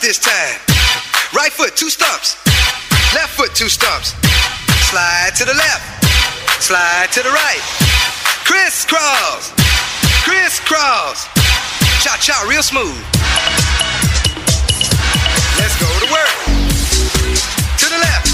[0.08, 0.56] this time.
[1.36, 2.40] Right foot, two stumps.
[3.12, 4.16] Left foot, two stumps.
[4.88, 5.84] Slide to the left.
[6.64, 7.60] Slide to the right.
[8.48, 9.52] Crisscross.
[10.24, 11.28] Crisscross.
[12.00, 12.96] Cha cha, real smooth.
[15.60, 16.36] Let's go to work.
[17.84, 18.32] To the left.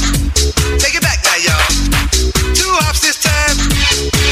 [0.78, 1.66] Take it back now, y'all.
[2.54, 3.58] Two hops this time.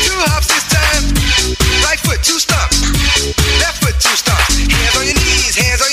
[0.06, 1.10] Two hops this time.
[1.90, 2.86] Right foot, two stumps.
[3.58, 4.62] Left foot, two stumps.
[4.62, 5.91] Hands on your knees, hands on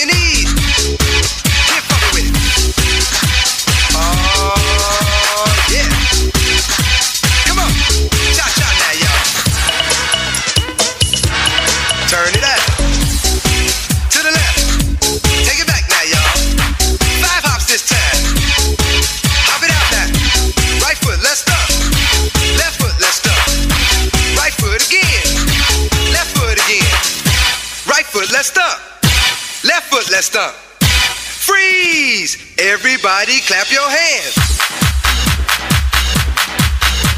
[30.30, 30.52] Foot.
[30.84, 32.36] Freeze!
[32.58, 34.36] Everybody clap your hands.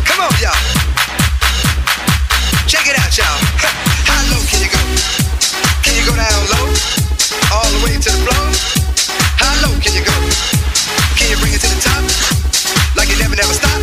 [0.06, 0.54] Come on, y'all.
[2.70, 3.26] Check it out, y'all.
[4.06, 4.78] How low can you go?
[5.82, 6.70] Can you go down low?
[7.50, 8.46] All the way to the floor?
[9.42, 10.14] How low can you go?
[11.18, 12.04] Can you bring it to the top?
[12.94, 13.79] Like you never, never stop?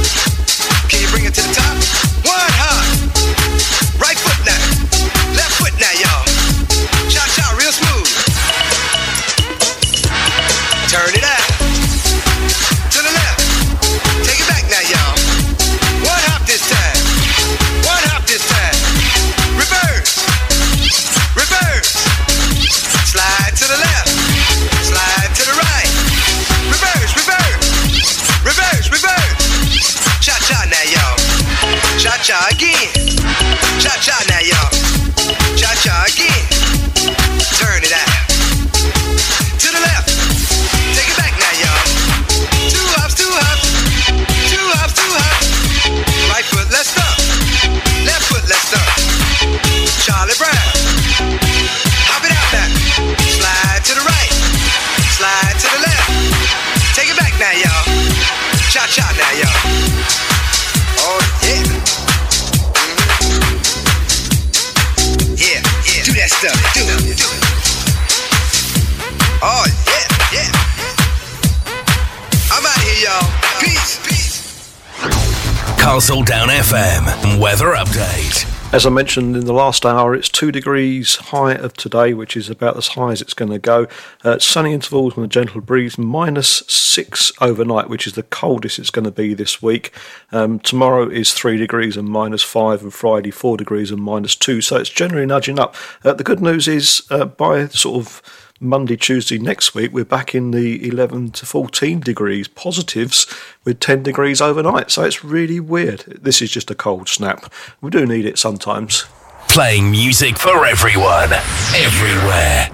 [75.98, 78.46] Castle Down FM weather update.
[78.72, 82.52] As I mentioned in the last hour, it's two degrees high of today, which is
[82.52, 83.88] about as high as it's going to go.
[84.24, 88.92] Uh, sunny intervals and a gentle breeze, minus six overnight, which is the coldest it's
[88.92, 89.92] going to be this week.
[90.32, 94.62] Um, tomorrow is three degrees and minus five, and Friday four degrees and minus two.
[94.62, 95.74] So it's generally nudging up.
[96.04, 98.22] Uh, the good news is uh, by sort of
[98.60, 103.28] Monday, Tuesday next week, we're back in the 11 to 14 degrees positives
[103.64, 104.90] with 10 degrees overnight.
[104.90, 106.00] So it's really weird.
[106.22, 107.54] This is just a cold snap.
[107.82, 109.06] We do need it sometimes.
[109.48, 111.34] Playing music for everyone,
[111.76, 112.70] everywhere.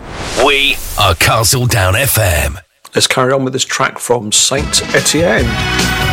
[0.45, 2.59] We are Castle Down FM.
[2.95, 6.12] Let's carry on with this track from Saint Etienne.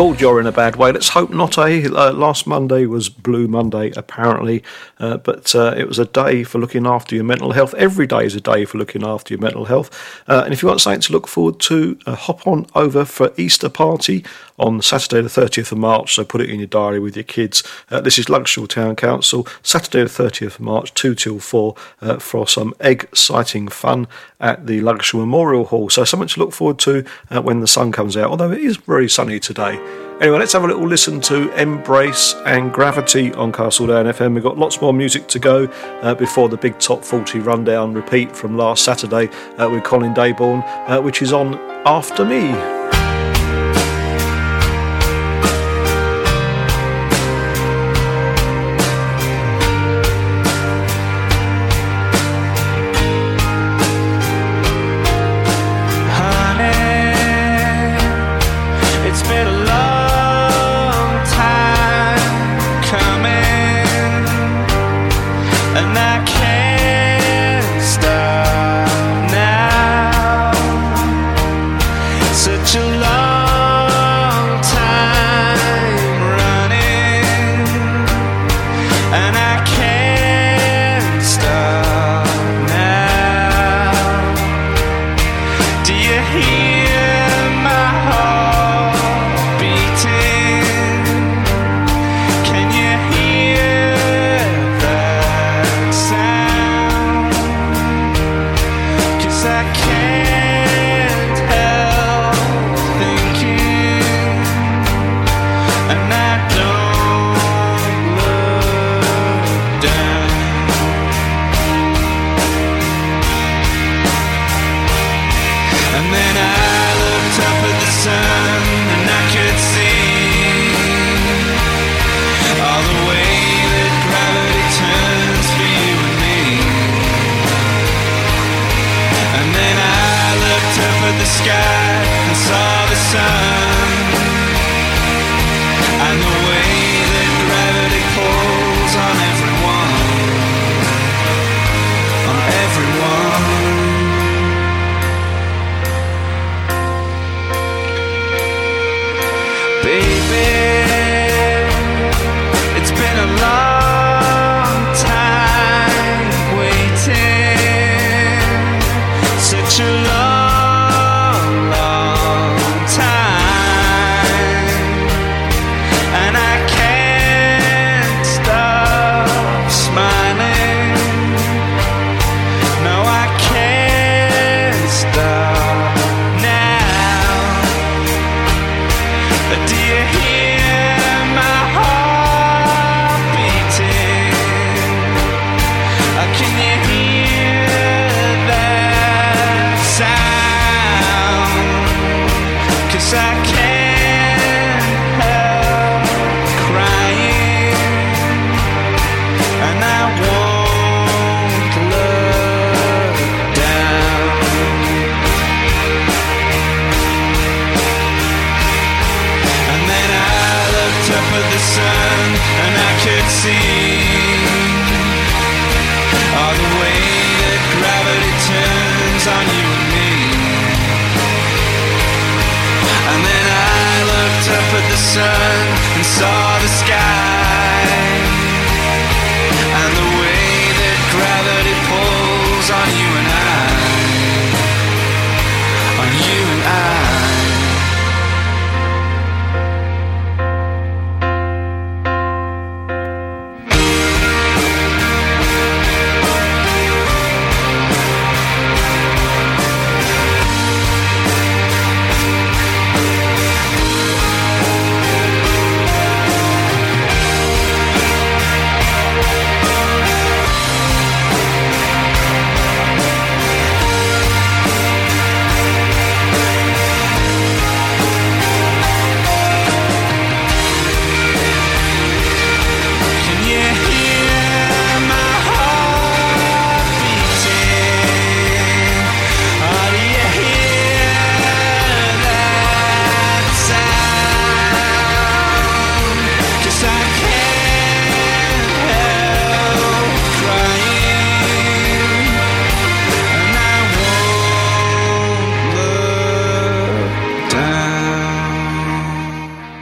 [0.00, 0.92] Called You're in a Bad Way.
[0.92, 1.86] Let's hope not, eh?
[1.86, 4.62] Uh, last Monday was Blue Monday, apparently,
[4.98, 7.74] uh, but uh, it was a day for looking after your mental health.
[7.74, 9.90] Every day is a day for looking after your mental health.
[10.30, 13.32] Uh, and if you want something to look forward to, uh, hop on over for
[13.36, 14.24] Easter Party
[14.60, 17.64] on Saturday the 30th of March, so put it in your diary with your kids.
[17.90, 22.18] Uh, this is Ludgershall Town Council, Saturday the 30th of March, 2 till 4, uh,
[22.20, 24.06] for some egg sighting fun
[24.38, 25.90] at the Ludgershall Memorial Hall.
[25.90, 28.76] So something to look forward to uh, when the sun comes out, although it is
[28.76, 30.09] very sunny today.
[30.20, 34.34] Anyway, let's have a little listen to Embrace and Gravity on Castle Down FM.
[34.34, 35.64] We've got lots more music to go
[36.02, 40.62] uh, before the big top 40 rundown repeat from last Saturday uh, with Colin Dayborn,
[40.90, 41.54] uh, which is on
[41.86, 42.99] After Me.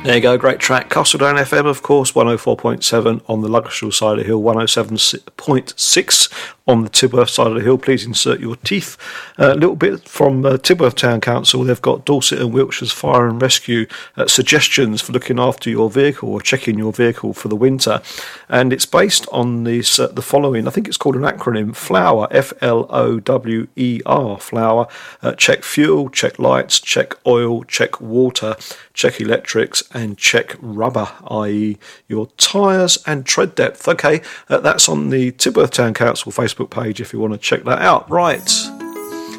[0.08, 0.88] There you go, great track.
[0.88, 6.32] Castledown FM, of course, 104.7 on the Ludgershall side of the hill, 107.6
[6.68, 7.78] on the Tidworth side of the hill.
[7.78, 8.98] Please insert your teeth.
[9.38, 11.64] A little bit from uh, Town Council.
[11.64, 13.86] They've got Dorset and Wiltshire's Fire and Rescue
[14.16, 18.02] uh, suggestions for looking after your vehicle or checking your vehicle for the winter.
[18.50, 22.28] And it's based on this, uh, the following, I think it's called an acronym, FLOWER,
[22.30, 24.86] F L O W E R, FLOWER.
[25.22, 28.56] Uh, check fuel, check lights, check oil, check water,
[28.92, 31.78] check electrics, and check rubber, i.e.,
[32.08, 33.88] your tyres and tread depth.
[33.88, 34.20] Okay,
[34.50, 37.80] uh, that's on the Tidworth Town Council Facebook page if you want to check that
[37.80, 38.08] out.
[38.10, 38.50] Right,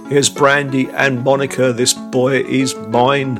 [0.09, 1.73] here's Brandy and Monica.
[1.73, 3.37] This boy is mine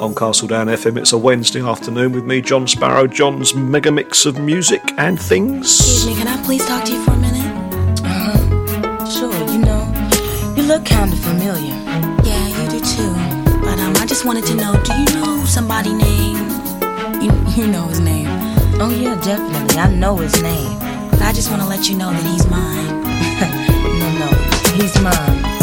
[0.00, 0.98] on Castle Castledown FM.
[0.98, 5.78] It's a Wednesday afternoon with me, John Sparrow, John's mega mix of music and things.
[5.78, 8.00] Excuse me, can I please talk to you for a minute?
[8.04, 9.06] Uh-huh.
[9.06, 11.74] Sure, you know, you look kind of familiar.
[12.24, 13.12] Yeah, you do too.
[13.60, 16.50] But um, I just wanted to know, do you know somebody named?
[17.22, 18.28] You, you know his name.
[18.80, 19.76] Oh yeah, definitely.
[19.76, 20.78] I know his name.
[21.10, 23.09] But I just want to let you know that he's mine.
[24.80, 25.60] He's mine.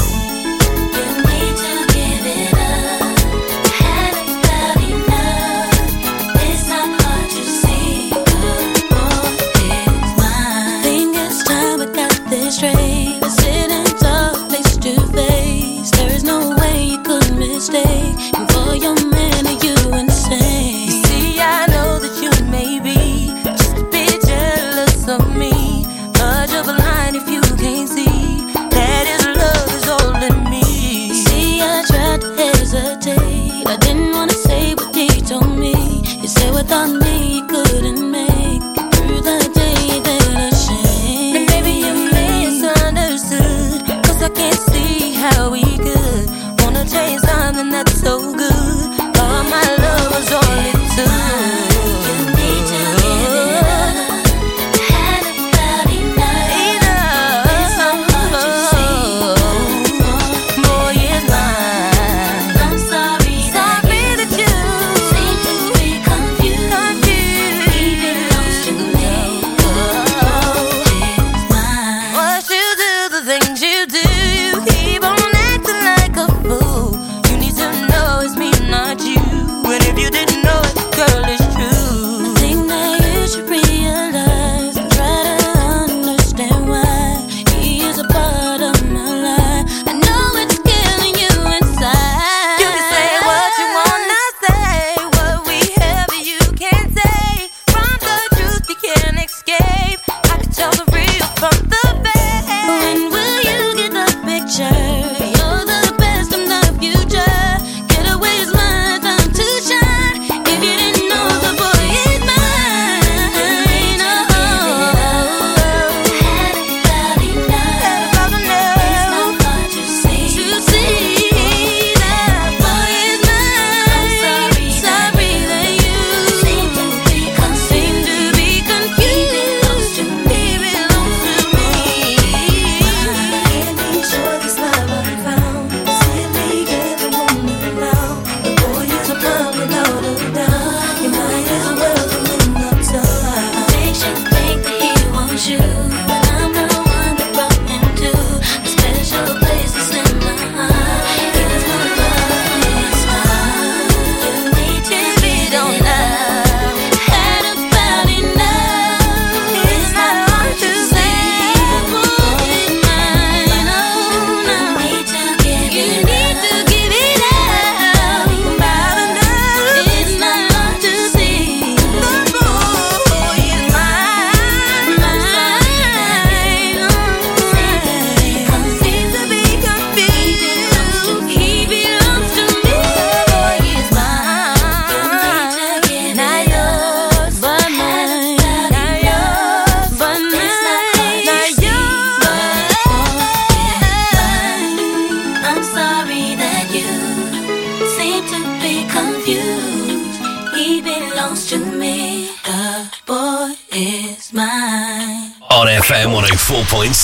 [17.70, 19.17] And for your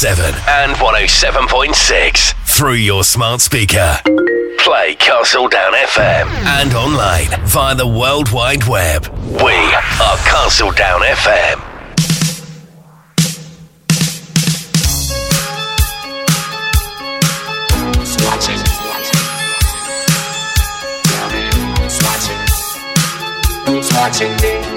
[0.04, 3.98] 107 and 107.6 through your smart speaker.
[4.58, 9.08] Play Castle Down FM and online via the World Wide Web.
[9.08, 11.70] We are Castle Down FM.
[23.96, 24.73] watching me.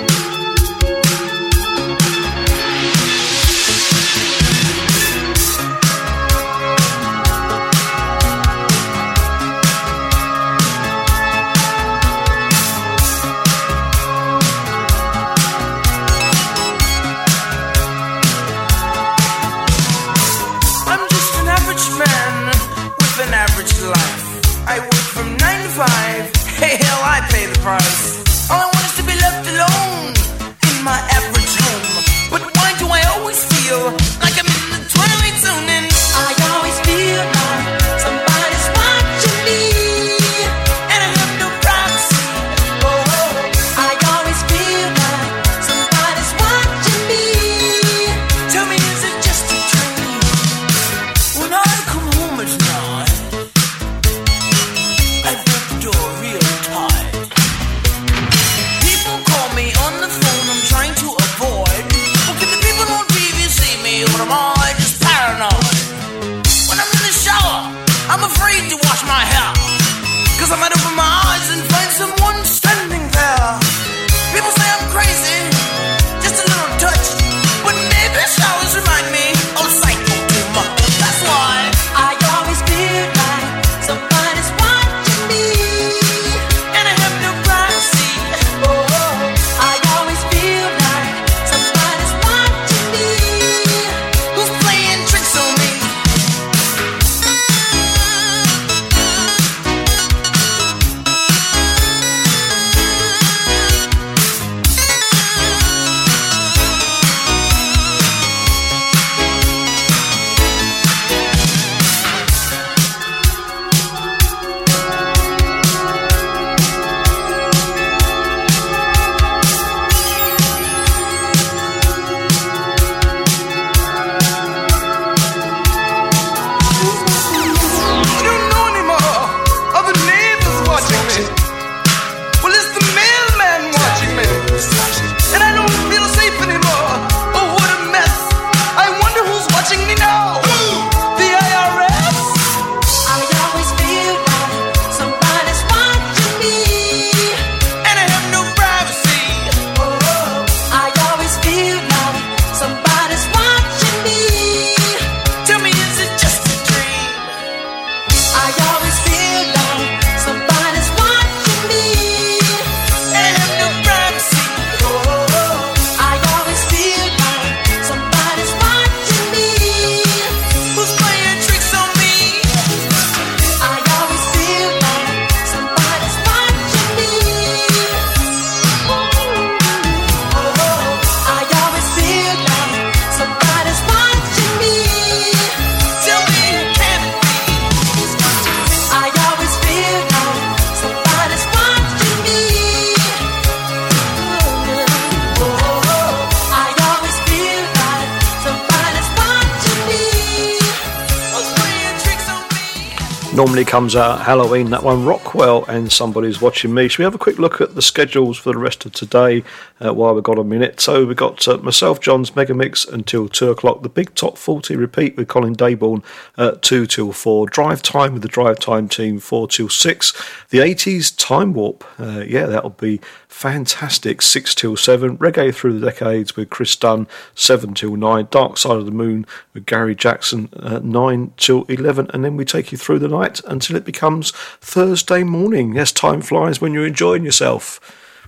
[203.76, 206.88] comes out Halloween, that one, Rockwell and Somebody's Watching Me.
[206.88, 209.44] Should we have a quick look at the schedules for the rest of today
[209.84, 210.80] uh, while we've got a minute?
[210.80, 215.14] So we've got uh, myself, John's Megamix until 2 o'clock, the Big Top 40 repeat
[215.18, 216.02] with Colin Dayborn
[216.38, 220.12] at 2 till 4, Drive Time with the Drive Time team 4 till 6,
[220.48, 222.98] the 80s Time Warp, uh, yeah, that'll be
[223.36, 228.56] fantastic 6 till 7, Reggae Through the Decades with Chris Dunn, 7 till 9, Dark
[228.56, 232.72] Side of the Moon with Gary Jackson, uh, 9 till 11, and then we take
[232.72, 234.30] you through the night until it becomes
[234.62, 235.74] Thursday morning.
[235.74, 237.78] Yes, time flies when you're enjoying yourself.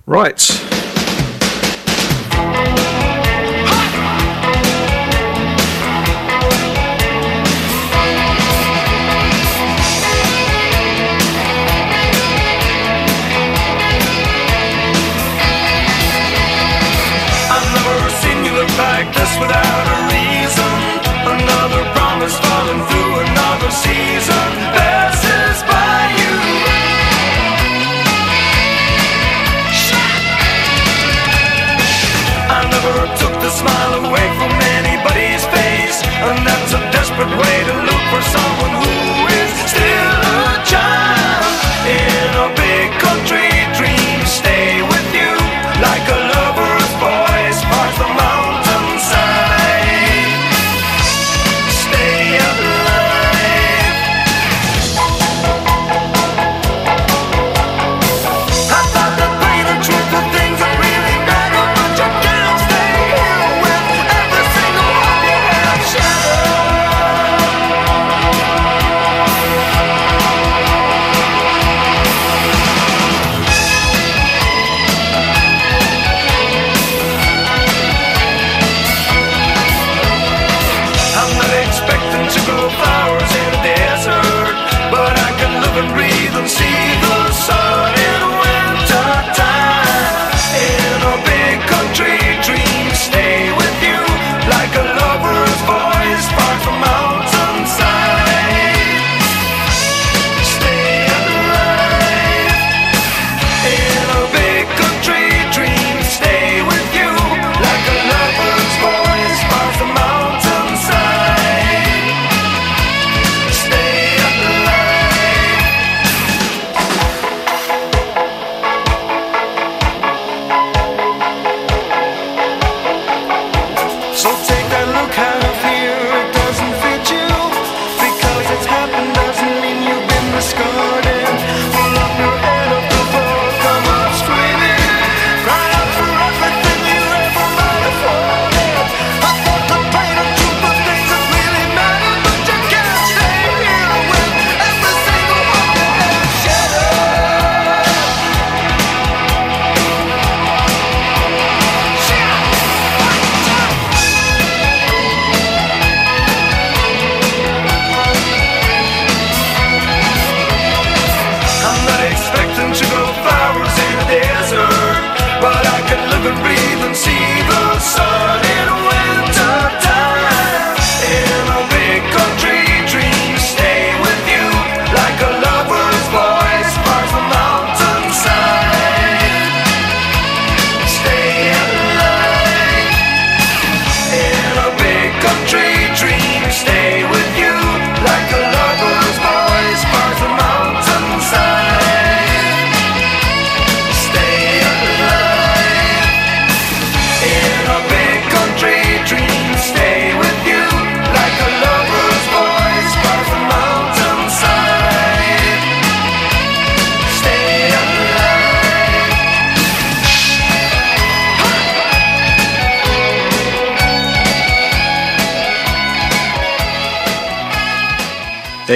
[0.05, 0.39] Right.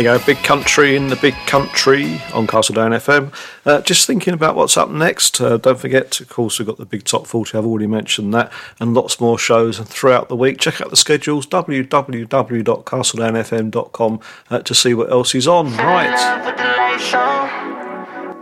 [0.04, 3.32] You go, Big Country in the Big Country on Castledown FM.
[3.66, 5.40] Uh, just thinking about what's up next.
[5.40, 8.52] Uh, don't forget, of course, we've got the Big Top 40, I've already mentioned that,
[8.82, 10.60] and lots more shows throughout the week.
[10.60, 14.20] Check out the schedules, www.castledownfm.com,
[14.50, 15.72] uh, to see what else is on.
[15.78, 16.12] Right.
[16.46, 17.50] with the lights on.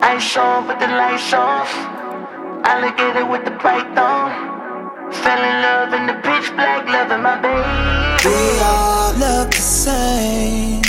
[0.01, 1.71] Ice on with the lights off.
[2.65, 4.31] Alligator with the python.
[5.13, 7.61] Fell in love in the pitch black, loving my baby.
[8.25, 10.81] We all look the same.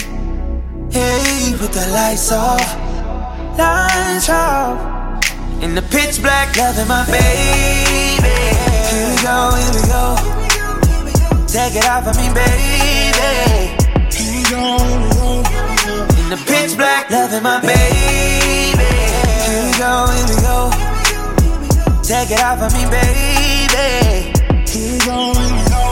[0.93, 2.61] Hey, put the lights off,
[3.57, 4.77] lights off.
[5.63, 8.21] In the pitch black, loving my baby.
[8.93, 10.17] Here we go, here we go.
[11.47, 13.09] Take it off of me, baby.
[14.13, 15.41] Here we go, here we go.
[16.21, 18.77] In the pitch black, loving my baby.
[19.49, 20.69] Here we go, here we go.
[22.03, 24.29] Take it off of me, baby.
[24.69, 25.83] Here we go, here we go.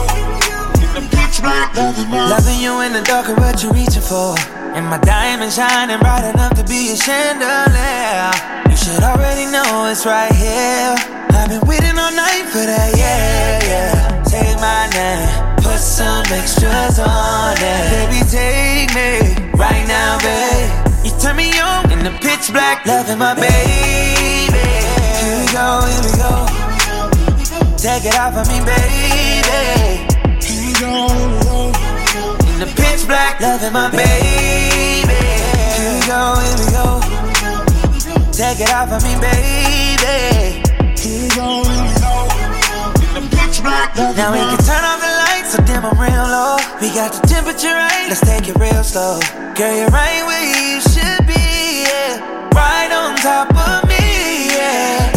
[0.77, 4.60] In the pitch black, loving my Loving you in the dark what you reaching for.
[4.73, 8.31] And my diamond shining bright enough to be a chandelier.
[8.69, 10.95] You should already know it's right here.
[11.35, 14.23] I've been waiting all night for that, yeah, yeah.
[14.23, 15.27] Take my name,
[15.59, 17.83] put some extras on it.
[17.91, 20.71] Baby, take me right now, babe.
[21.03, 24.55] You turn me on in the pitch black, loving my baby.
[24.55, 26.47] Here we go, here we go.
[27.75, 30.07] Take it off of me, baby.
[30.39, 31.40] Here we go,
[32.91, 35.23] pitch black, loving my baby.
[35.79, 36.87] Here we go, here we go.
[38.31, 40.59] Take it off of me, baby.
[40.99, 42.83] Here we go, here we go.
[43.15, 46.27] In the pitch black, now we can turn off the lights so dim I'm real
[46.35, 46.57] low.
[46.81, 49.19] We got the temperature right, let's take it real slow.
[49.55, 52.19] Girl, you're right where you should be, yeah.
[52.51, 55.11] Right on top of me, yeah.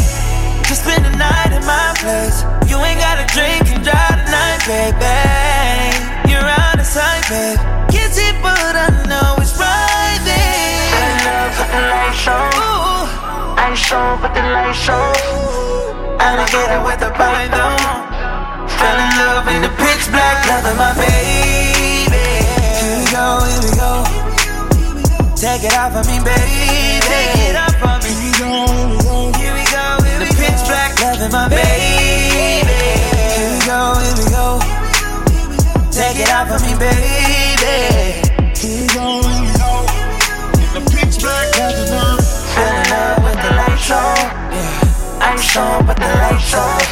[0.69, 2.47] Just spend the night in my place.
[2.71, 5.44] You ain't gotta drink and drive tonight, baby.
[7.29, 7.59] Babe.
[7.91, 10.93] Can't see, but I know it's right there.
[11.05, 12.53] In love with the lights on.
[13.65, 16.21] Ice on with the lights off.
[16.21, 17.79] Alligator with the python.
[18.77, 22.27] Fell in love in the pitch black, loving my baby.
[22.81, 23.93] Here we go, here we go.
[25.37, 26.64] Take it off of me, baby.
[45.55, 45.79] Yeah.
[45.79, 46.83] On with the lights off.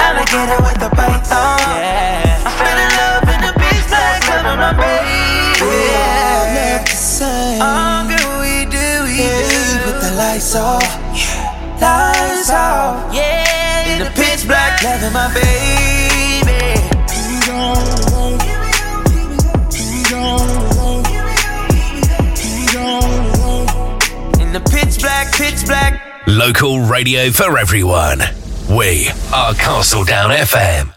[0.00, 1.58] Alligator with the python.
[1.76, 2.40] Yeah.
[2.46, 5.20] I fell in love in the pitch black, loving my baby.
[5.60, 7.60] Yeah, look the same.
[7.60, 9.84] All good we do, we do.
[9.84, 10.80] Put the lights off,
[11.80, 13.12] lights off.
[13.14, 16.56] Yeah, in the pitch black, loving my baby.
[17.12, 17.76] Here we go,
[18.40, 19.04] here we go.
[19.76, 20.40] Here we go,
[22.32, 24.40] here we go.
[24.40, 26.07] In the pitch black, pitch black.
[26.28, 28.18] Local radio for everyone.
[28.68, 30.92] We are Castledown FM.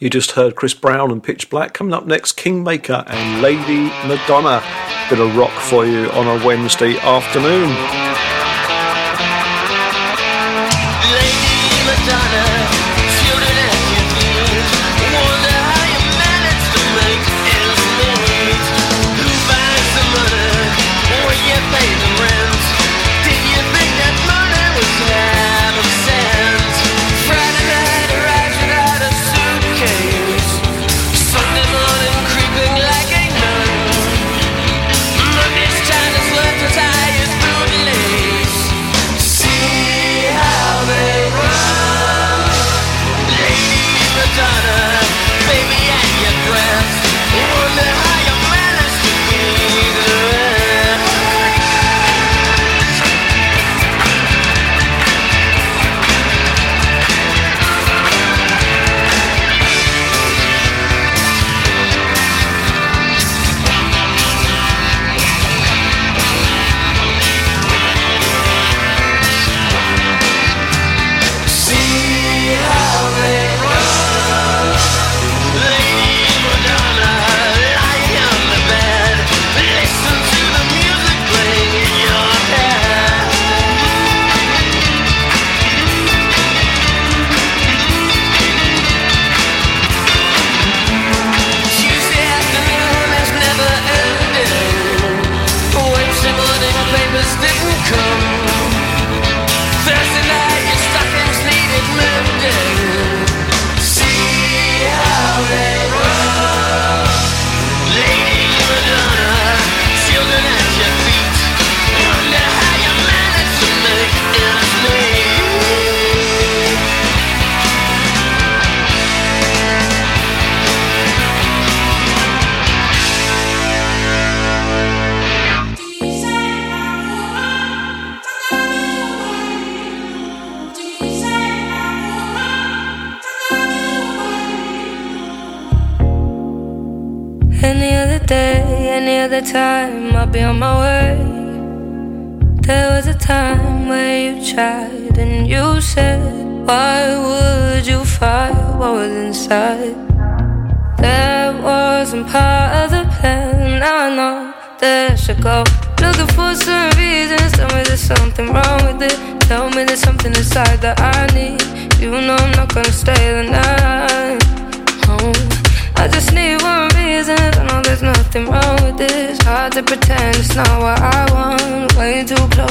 [0.00, 1.72] You just heard Chris Brown and Pitch Black.
[1.72, 4.60] Coming up next, Kingmaker and Lady Madonna.
[5.08, 7.68] Bit of rock for you on a Wednesday afternoon.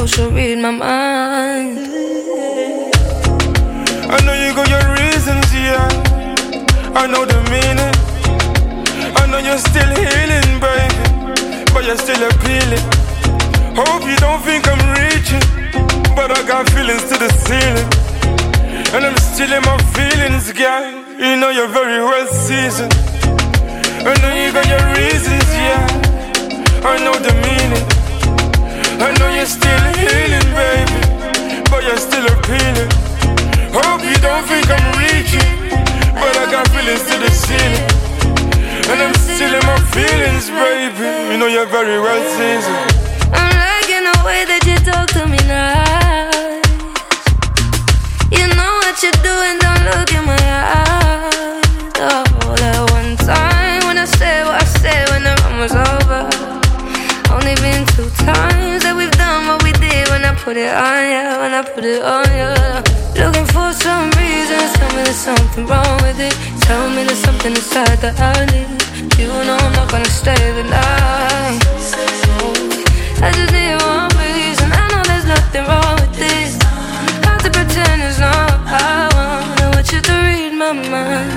[0.08, 1.80] Too close read my mind.
[4.08, 5.88] I know you got your reasons, yeah.
[6.94, 7.96] I know the meaning.
[9.18, 11.66] I know you're still healing, baby.
[11.74, 12.86] But you're still appealing.
[13.76, 15.46] Hope you don't think I'm reaching.
[16.16, 17.90] But I got feelings to the ceiling.
[18.94, 20.86] And I'm still in my feelings, girl.
[21.18, 22.94] You know you're very well seasoned.
[24.06, 25.88] I know you got your reasons, yeah.
[26.84, 27.95] I know the meaning.
[29.02, 31.00] I know you're still healing, baby.
[31.70, 32.92] But you're still appealing.
[33.76, 35.52] Hope you don't think I'm reaching.
[36.16, 37.88] But I got feelings to the ceiling.
[38.90, 41.32] And I'm still in my feelings, baby.
[41.32, 42.88] You know you're very well seasoned.
[43.34, 46.26] I'm liking the way that you talk to me now.
[48.32, 51.92] You know what you're doing, don't look in my eyes.
[52.00, 56.22] Oh, that one time when I said what I said when the run was over.
[57.34, 58.75] Only been two times
[60.46, 62.54] put it on you, when I put it on you.
[63.18, 66.36] Looking for some reasons, tell me there's something wrong with it.
[66.62, 68.70] Tell me there's something inside that I need.
[69.18, 71.66] You know I'm not gonna stay the night.
[73.26, 74.70] I just need one reason.
[74.70, 76.62] I know there's nothing wrong with this.
[77.26, 79.62] Hard to pretend it's not what I want.
[79.62, 81.32] I want you to read my mind.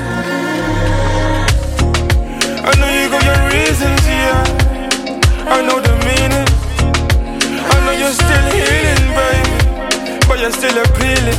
[2.61, 4.37] I know you got your reasons, yeah.
[5.49, 6.49] I know the meaning.
[7.73, 8.98] I know you're still healing,
[10.39, 11.39] you're still appealing.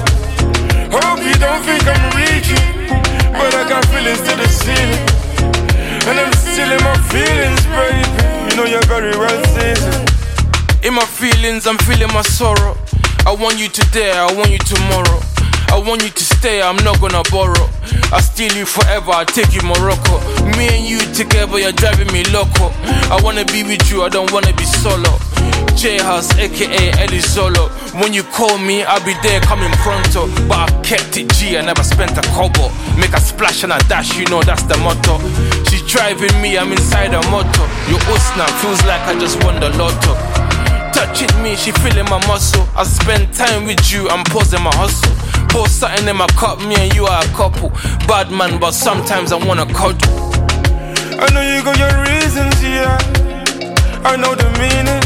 [0.91, 2.89] Hope you don't think I'm reaching.
[3.31, 5.05] But I got feelings to the ceiling.
[6.07, 8.03] And I'm still in my feelings, baby.
[8.49, 10.09] You know you're very well seasoned.
[10.83, 12.77] In my feelings, I'm feeling my sorrow.
[13.25, 15.28] I want you today, I want you tomorrow.
[15.71, 17.69] I want you to stay, I'm not gonna borrow.
[18.11, 20.19] I steal you forever, I take you Morocco.
[20.57, 22.73] Me and you together, you're driving me loco.
[23.13, 25.19] I wanna be with you, I don't wanna be solo.
[25.75, 27.69] J Hus, aka Ellie Solo.
[28.01, 30.27] When you call me, I'll be there coming pronto.
[30.47, 32.67] But I kept it G, I never spent a kobo.
[32.99, 35.19] Make a splash and a dash, you know that's the motto.
[35.69, 37.67] She's driving me, I'm inside a motor.
[37.87, 40.48] Your Usna feels like I just won the lotto.
[40.99, 42.67] Touching me, she feeling my muscle.
[42.75, 45.15] I spend time with you, I'm pausing my hustle.
[45.47, 47.69] Pour something in my cup, me and you are a couple.
[48.03, 50.11] Bad man, but sometimes I wanna cuddle.
[51.15, 52.99] I know you got your reasons, yeah.
[54.03, 54.99] I know the meaning.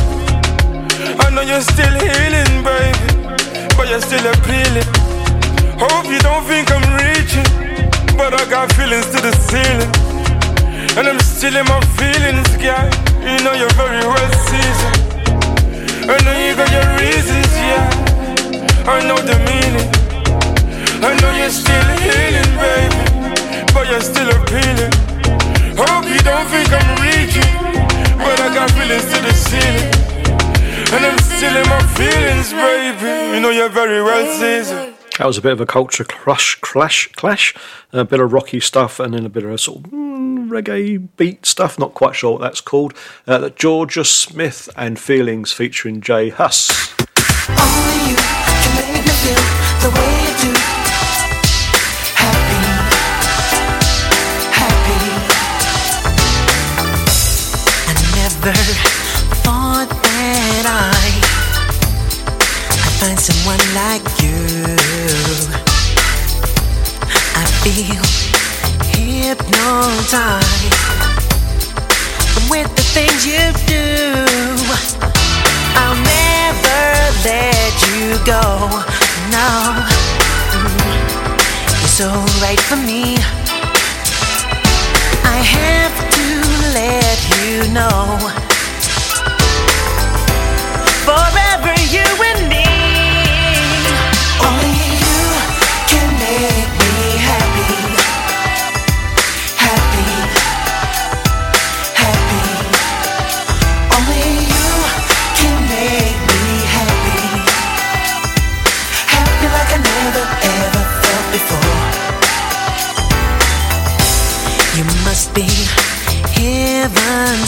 [1.21, 3.77] I know you're still healing, baby.
[3.77, 4.89] But you're still appealing.
[5.77, 7.45] Hope you don't think I'm reaching.
[8.17, 9.93] But I got feelings to the ceiling.
[10.97, 12.89] And I'm still in my feelings, girl.
[13.21, 15.12] You know you're very well seasoned.
[16.05, 17.87] I know you got your reasons, yeah.
[18.85, 19.87] I know the meaning.
[20.99, 23.03] I know you're still healing, baby.
[23.73, 24.91] But you're still appealing.
[25.79, 27.55] Hope you don't think I'm reaching.
[28.19, 29.91] But I got feelings to the ceiling.
[30.91, 33.35] And I'm still in my feelings, baby.
[33.35, 34.92] You know you're very well seasoned.
[35.19, 37.53] That was a bit of a culture crush, clash, clash,
[37.91, 41.07] a bit of rocky stuff, and then a bit of a sort of mm, reggae
[41.17, 41.77] beat stuff.
[41.77, 42.93] Not quite sure what that's called.
[43.27, 46.89] Uh, that Jorja Smith and Feelings featuring J Hus.
[58.43, 58.49] The.
[58.49, 61.23] I thought that I
[62.83, 64.82] I'd find someone like you.
[69.33, 70.73] Hypnotized
[72.51, 74.13] with the things you do.
[75.75, 76.83] I'll never
[77.25, 78.43] let you go.
[79.33, 79.49] No,
[80.53, 80.77] mm.
[81.79, 82.09] you're so
[82.43, 83.17] right for me.
[85.25, 86.27] I have to
[86.77, 88.42] let you know.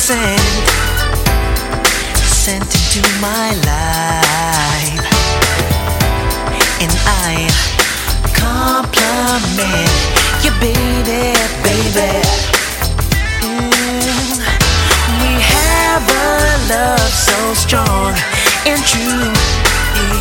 [0.08, 0.38] Heaven
[2.28, 2.76] sent.
[3.20, 5.02] my life,
[6.80, 6.94] and
[7.26, 7.50] I
[8.38, 9.90] compliment
[10.44, 11.34] you, baby,
[11.66, 12.22] baby.
[13.42, 14.46] Mm.
[15.22, 16.30] We have a
[16.70, 18.14] love so strong
[18.68, 19.34] and true.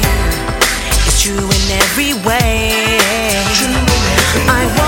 [0.00, 1.04] Yeah.
[1.04, 2.72] It's true in every way.
[4.48, 4.83] I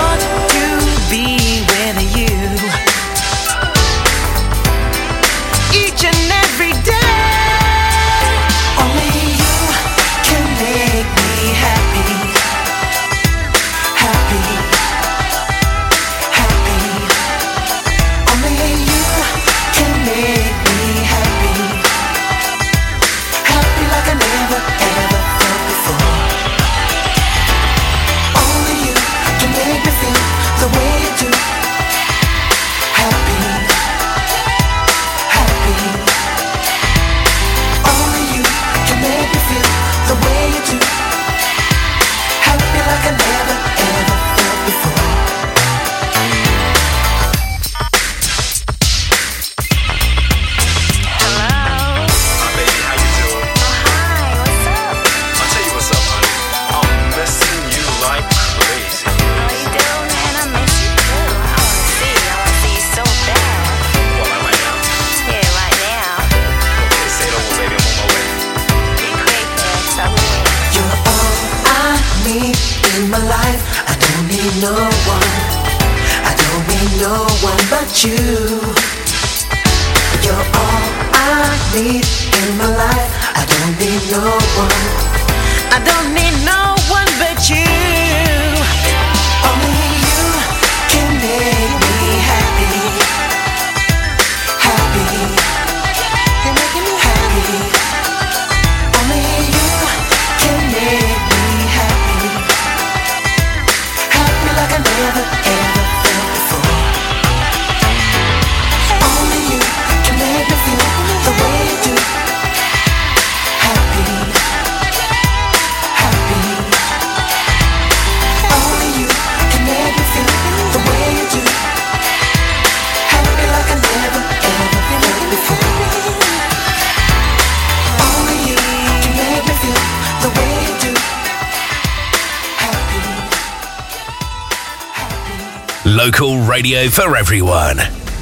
[136.67, 137.77] radio for everyone.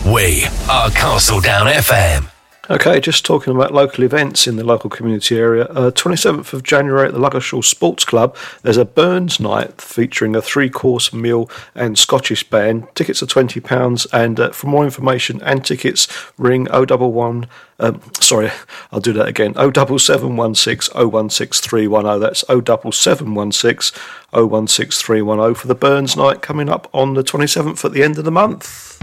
[0.06, 2.25] We are Castledown FM.
[2.68, 5.66] Okay, just talking about local events in the local community area.
[5.66, 10.42] Uh, 27th of January at the Ludgershall Sports Club, there's a Burns night featuring a
[10.42, 12.88] three course meal and Scottish band.
[12.96, 16.08] Tickets are £20, and uh, for more information and tickets,
[16.40, 17.46] ring 011.
[17.80, 18.50] Um, sorry,
[18.92, 19.54] I'll do that again.
[19.54, 22.20] 07716 016310.
[22.20, 24.02] That's 07716
[24.34, 28.32] 016310 for the Burns night coming up on the 27th at the end of the
[28.32, 28.95] month.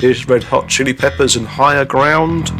[0.00, 2.50] Here's Red Hot Chili Peppers and Higher Ground.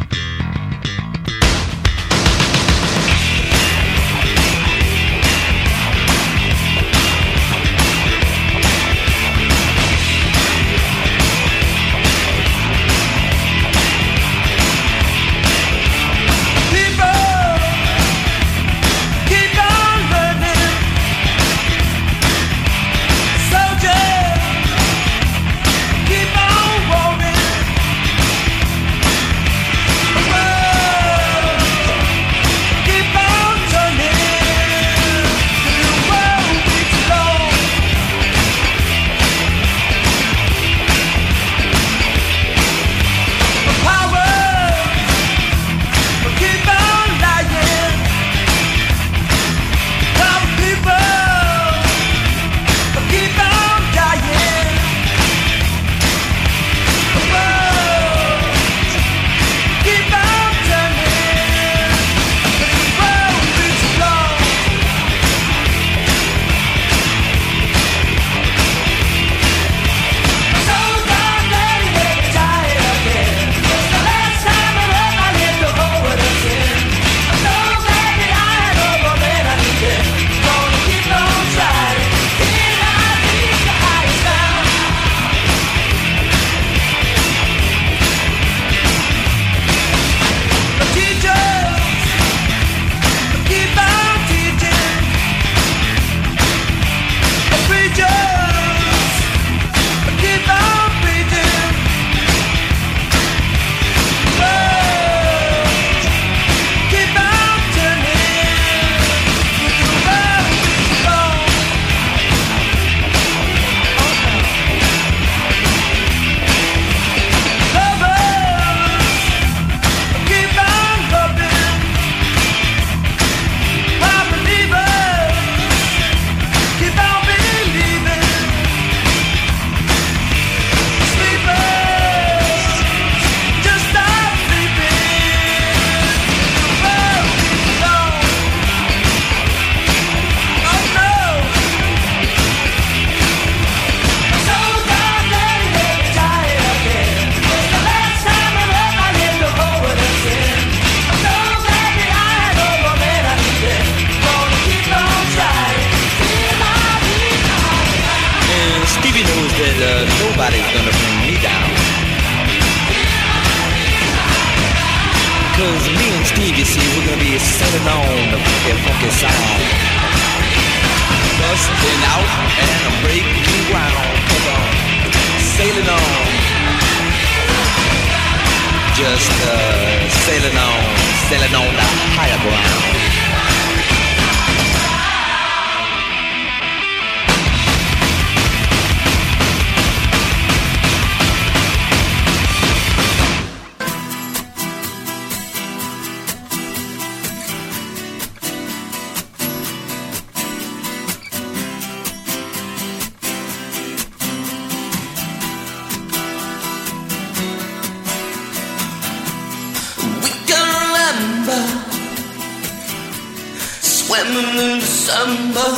[214.11, 215.71] swimming in December.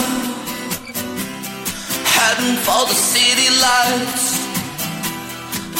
[2.13, 4.27] Heading for the city lights.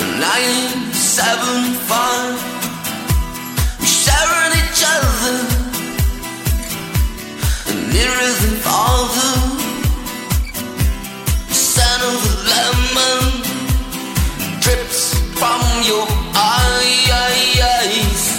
[0.02, 2.38] And I am seven five.
[4.02, 5.38] Sharing each other.
[7.70, 9.34] And it isn't father.
[11.50, 13.22] Son of a lemon
[14.62, 15.02] drips
[15.40, 16.06] from your
[16.36, 18.32] eyes.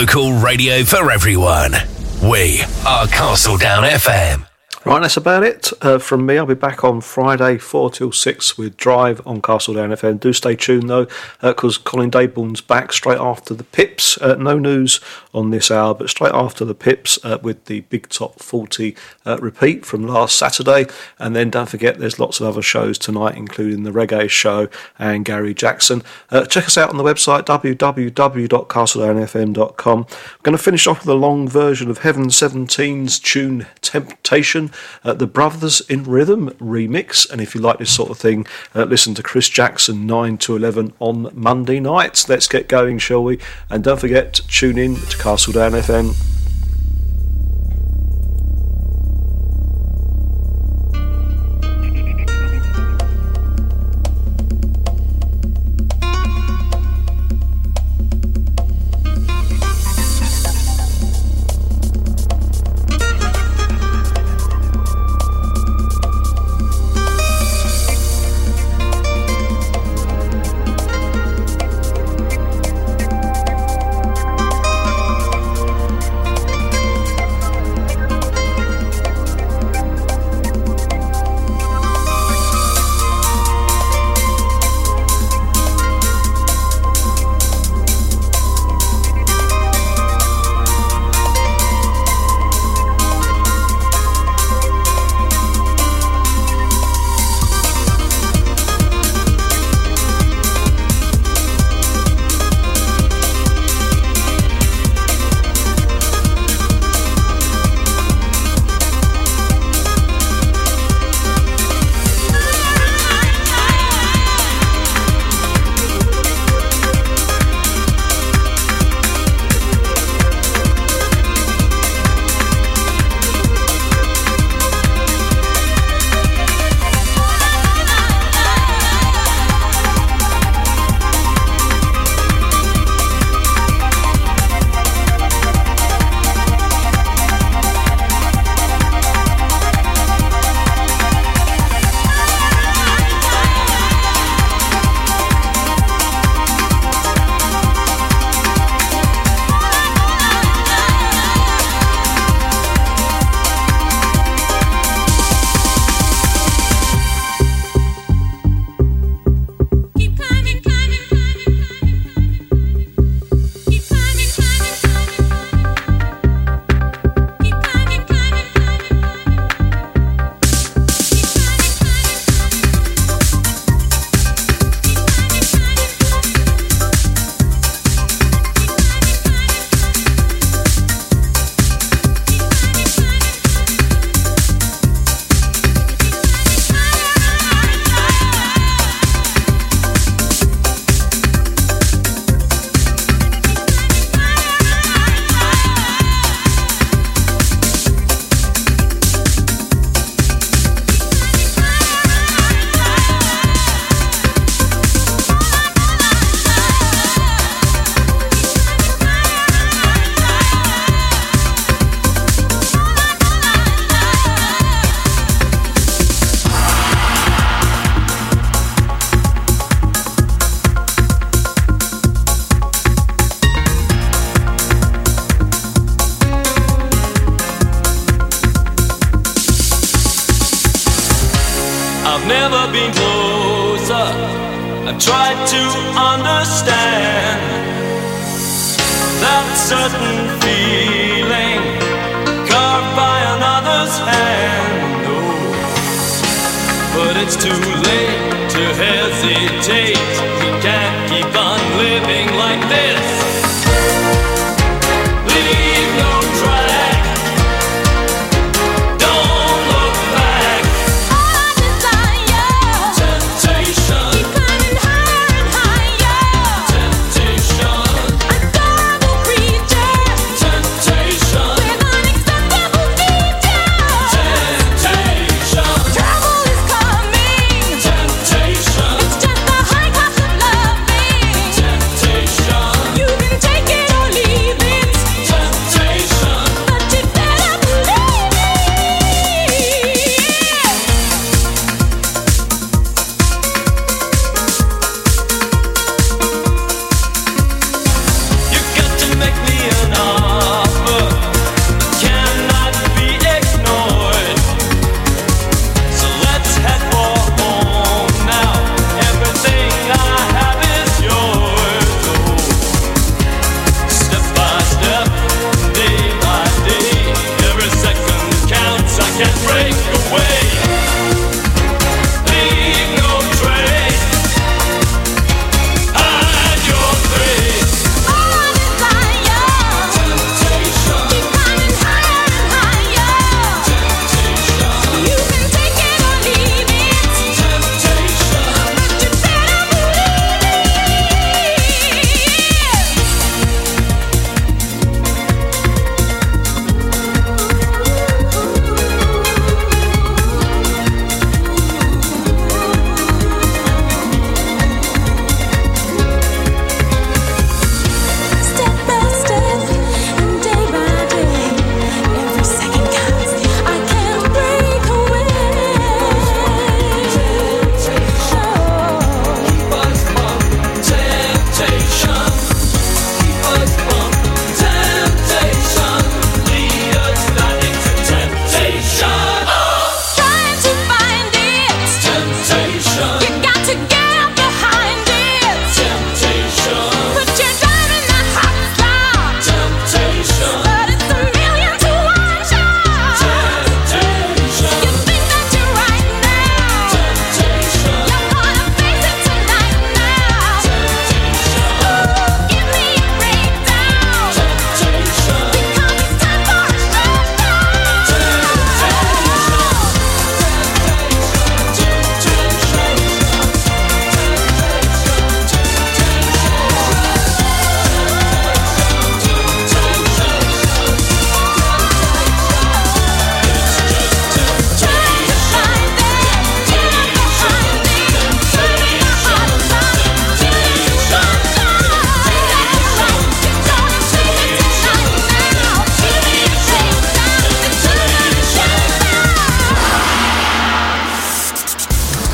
[0.00, 1.72] local radio for everyone.
[2.20, 4.53] We are Castledown FM.
[4.86, 6.36] Right, that's about it uh, from me.
[6.36, 10.20] I'll be back on Friday, 4 till 6 with Drive on Castledown FM.
[10.20, 11.06] Do stay tuned though,
[11.40, 14.20] because Colin Daybourne's back straight after the Pips.
[14.20, 15.00] Uh, no news
[15.32, 18.94] on this hour, but straight after the Pips uh, with the Big Top 40
[19.24, 20.84] uh, repeat from last Saturday.
[21.18, 25.24] And then don't forget, there's lots of other shows tonight, including the Reggae Show and
[25.24, 26.02] Gary Jackson.
[26.30, 29.98] Uh, check us out on the website www.castledownfm.com.
[29.98, 30.06] I'm
[30.42, 34.70] going to finish off with a long version of Heaven 17's tune Temptation,
[35.04, 37.30] uh, the Brothers in Rhythm remix.
[37.30, 40.56] And if you like this sort of thing, uh, listen to Chris Jackson 9 to
[40.56, 42.28] 11 on Monday nights.
[42.28, 43.38] Let's get going, shall we?
[43.70, 46.33] And don't forget to tune in to Castledown FM.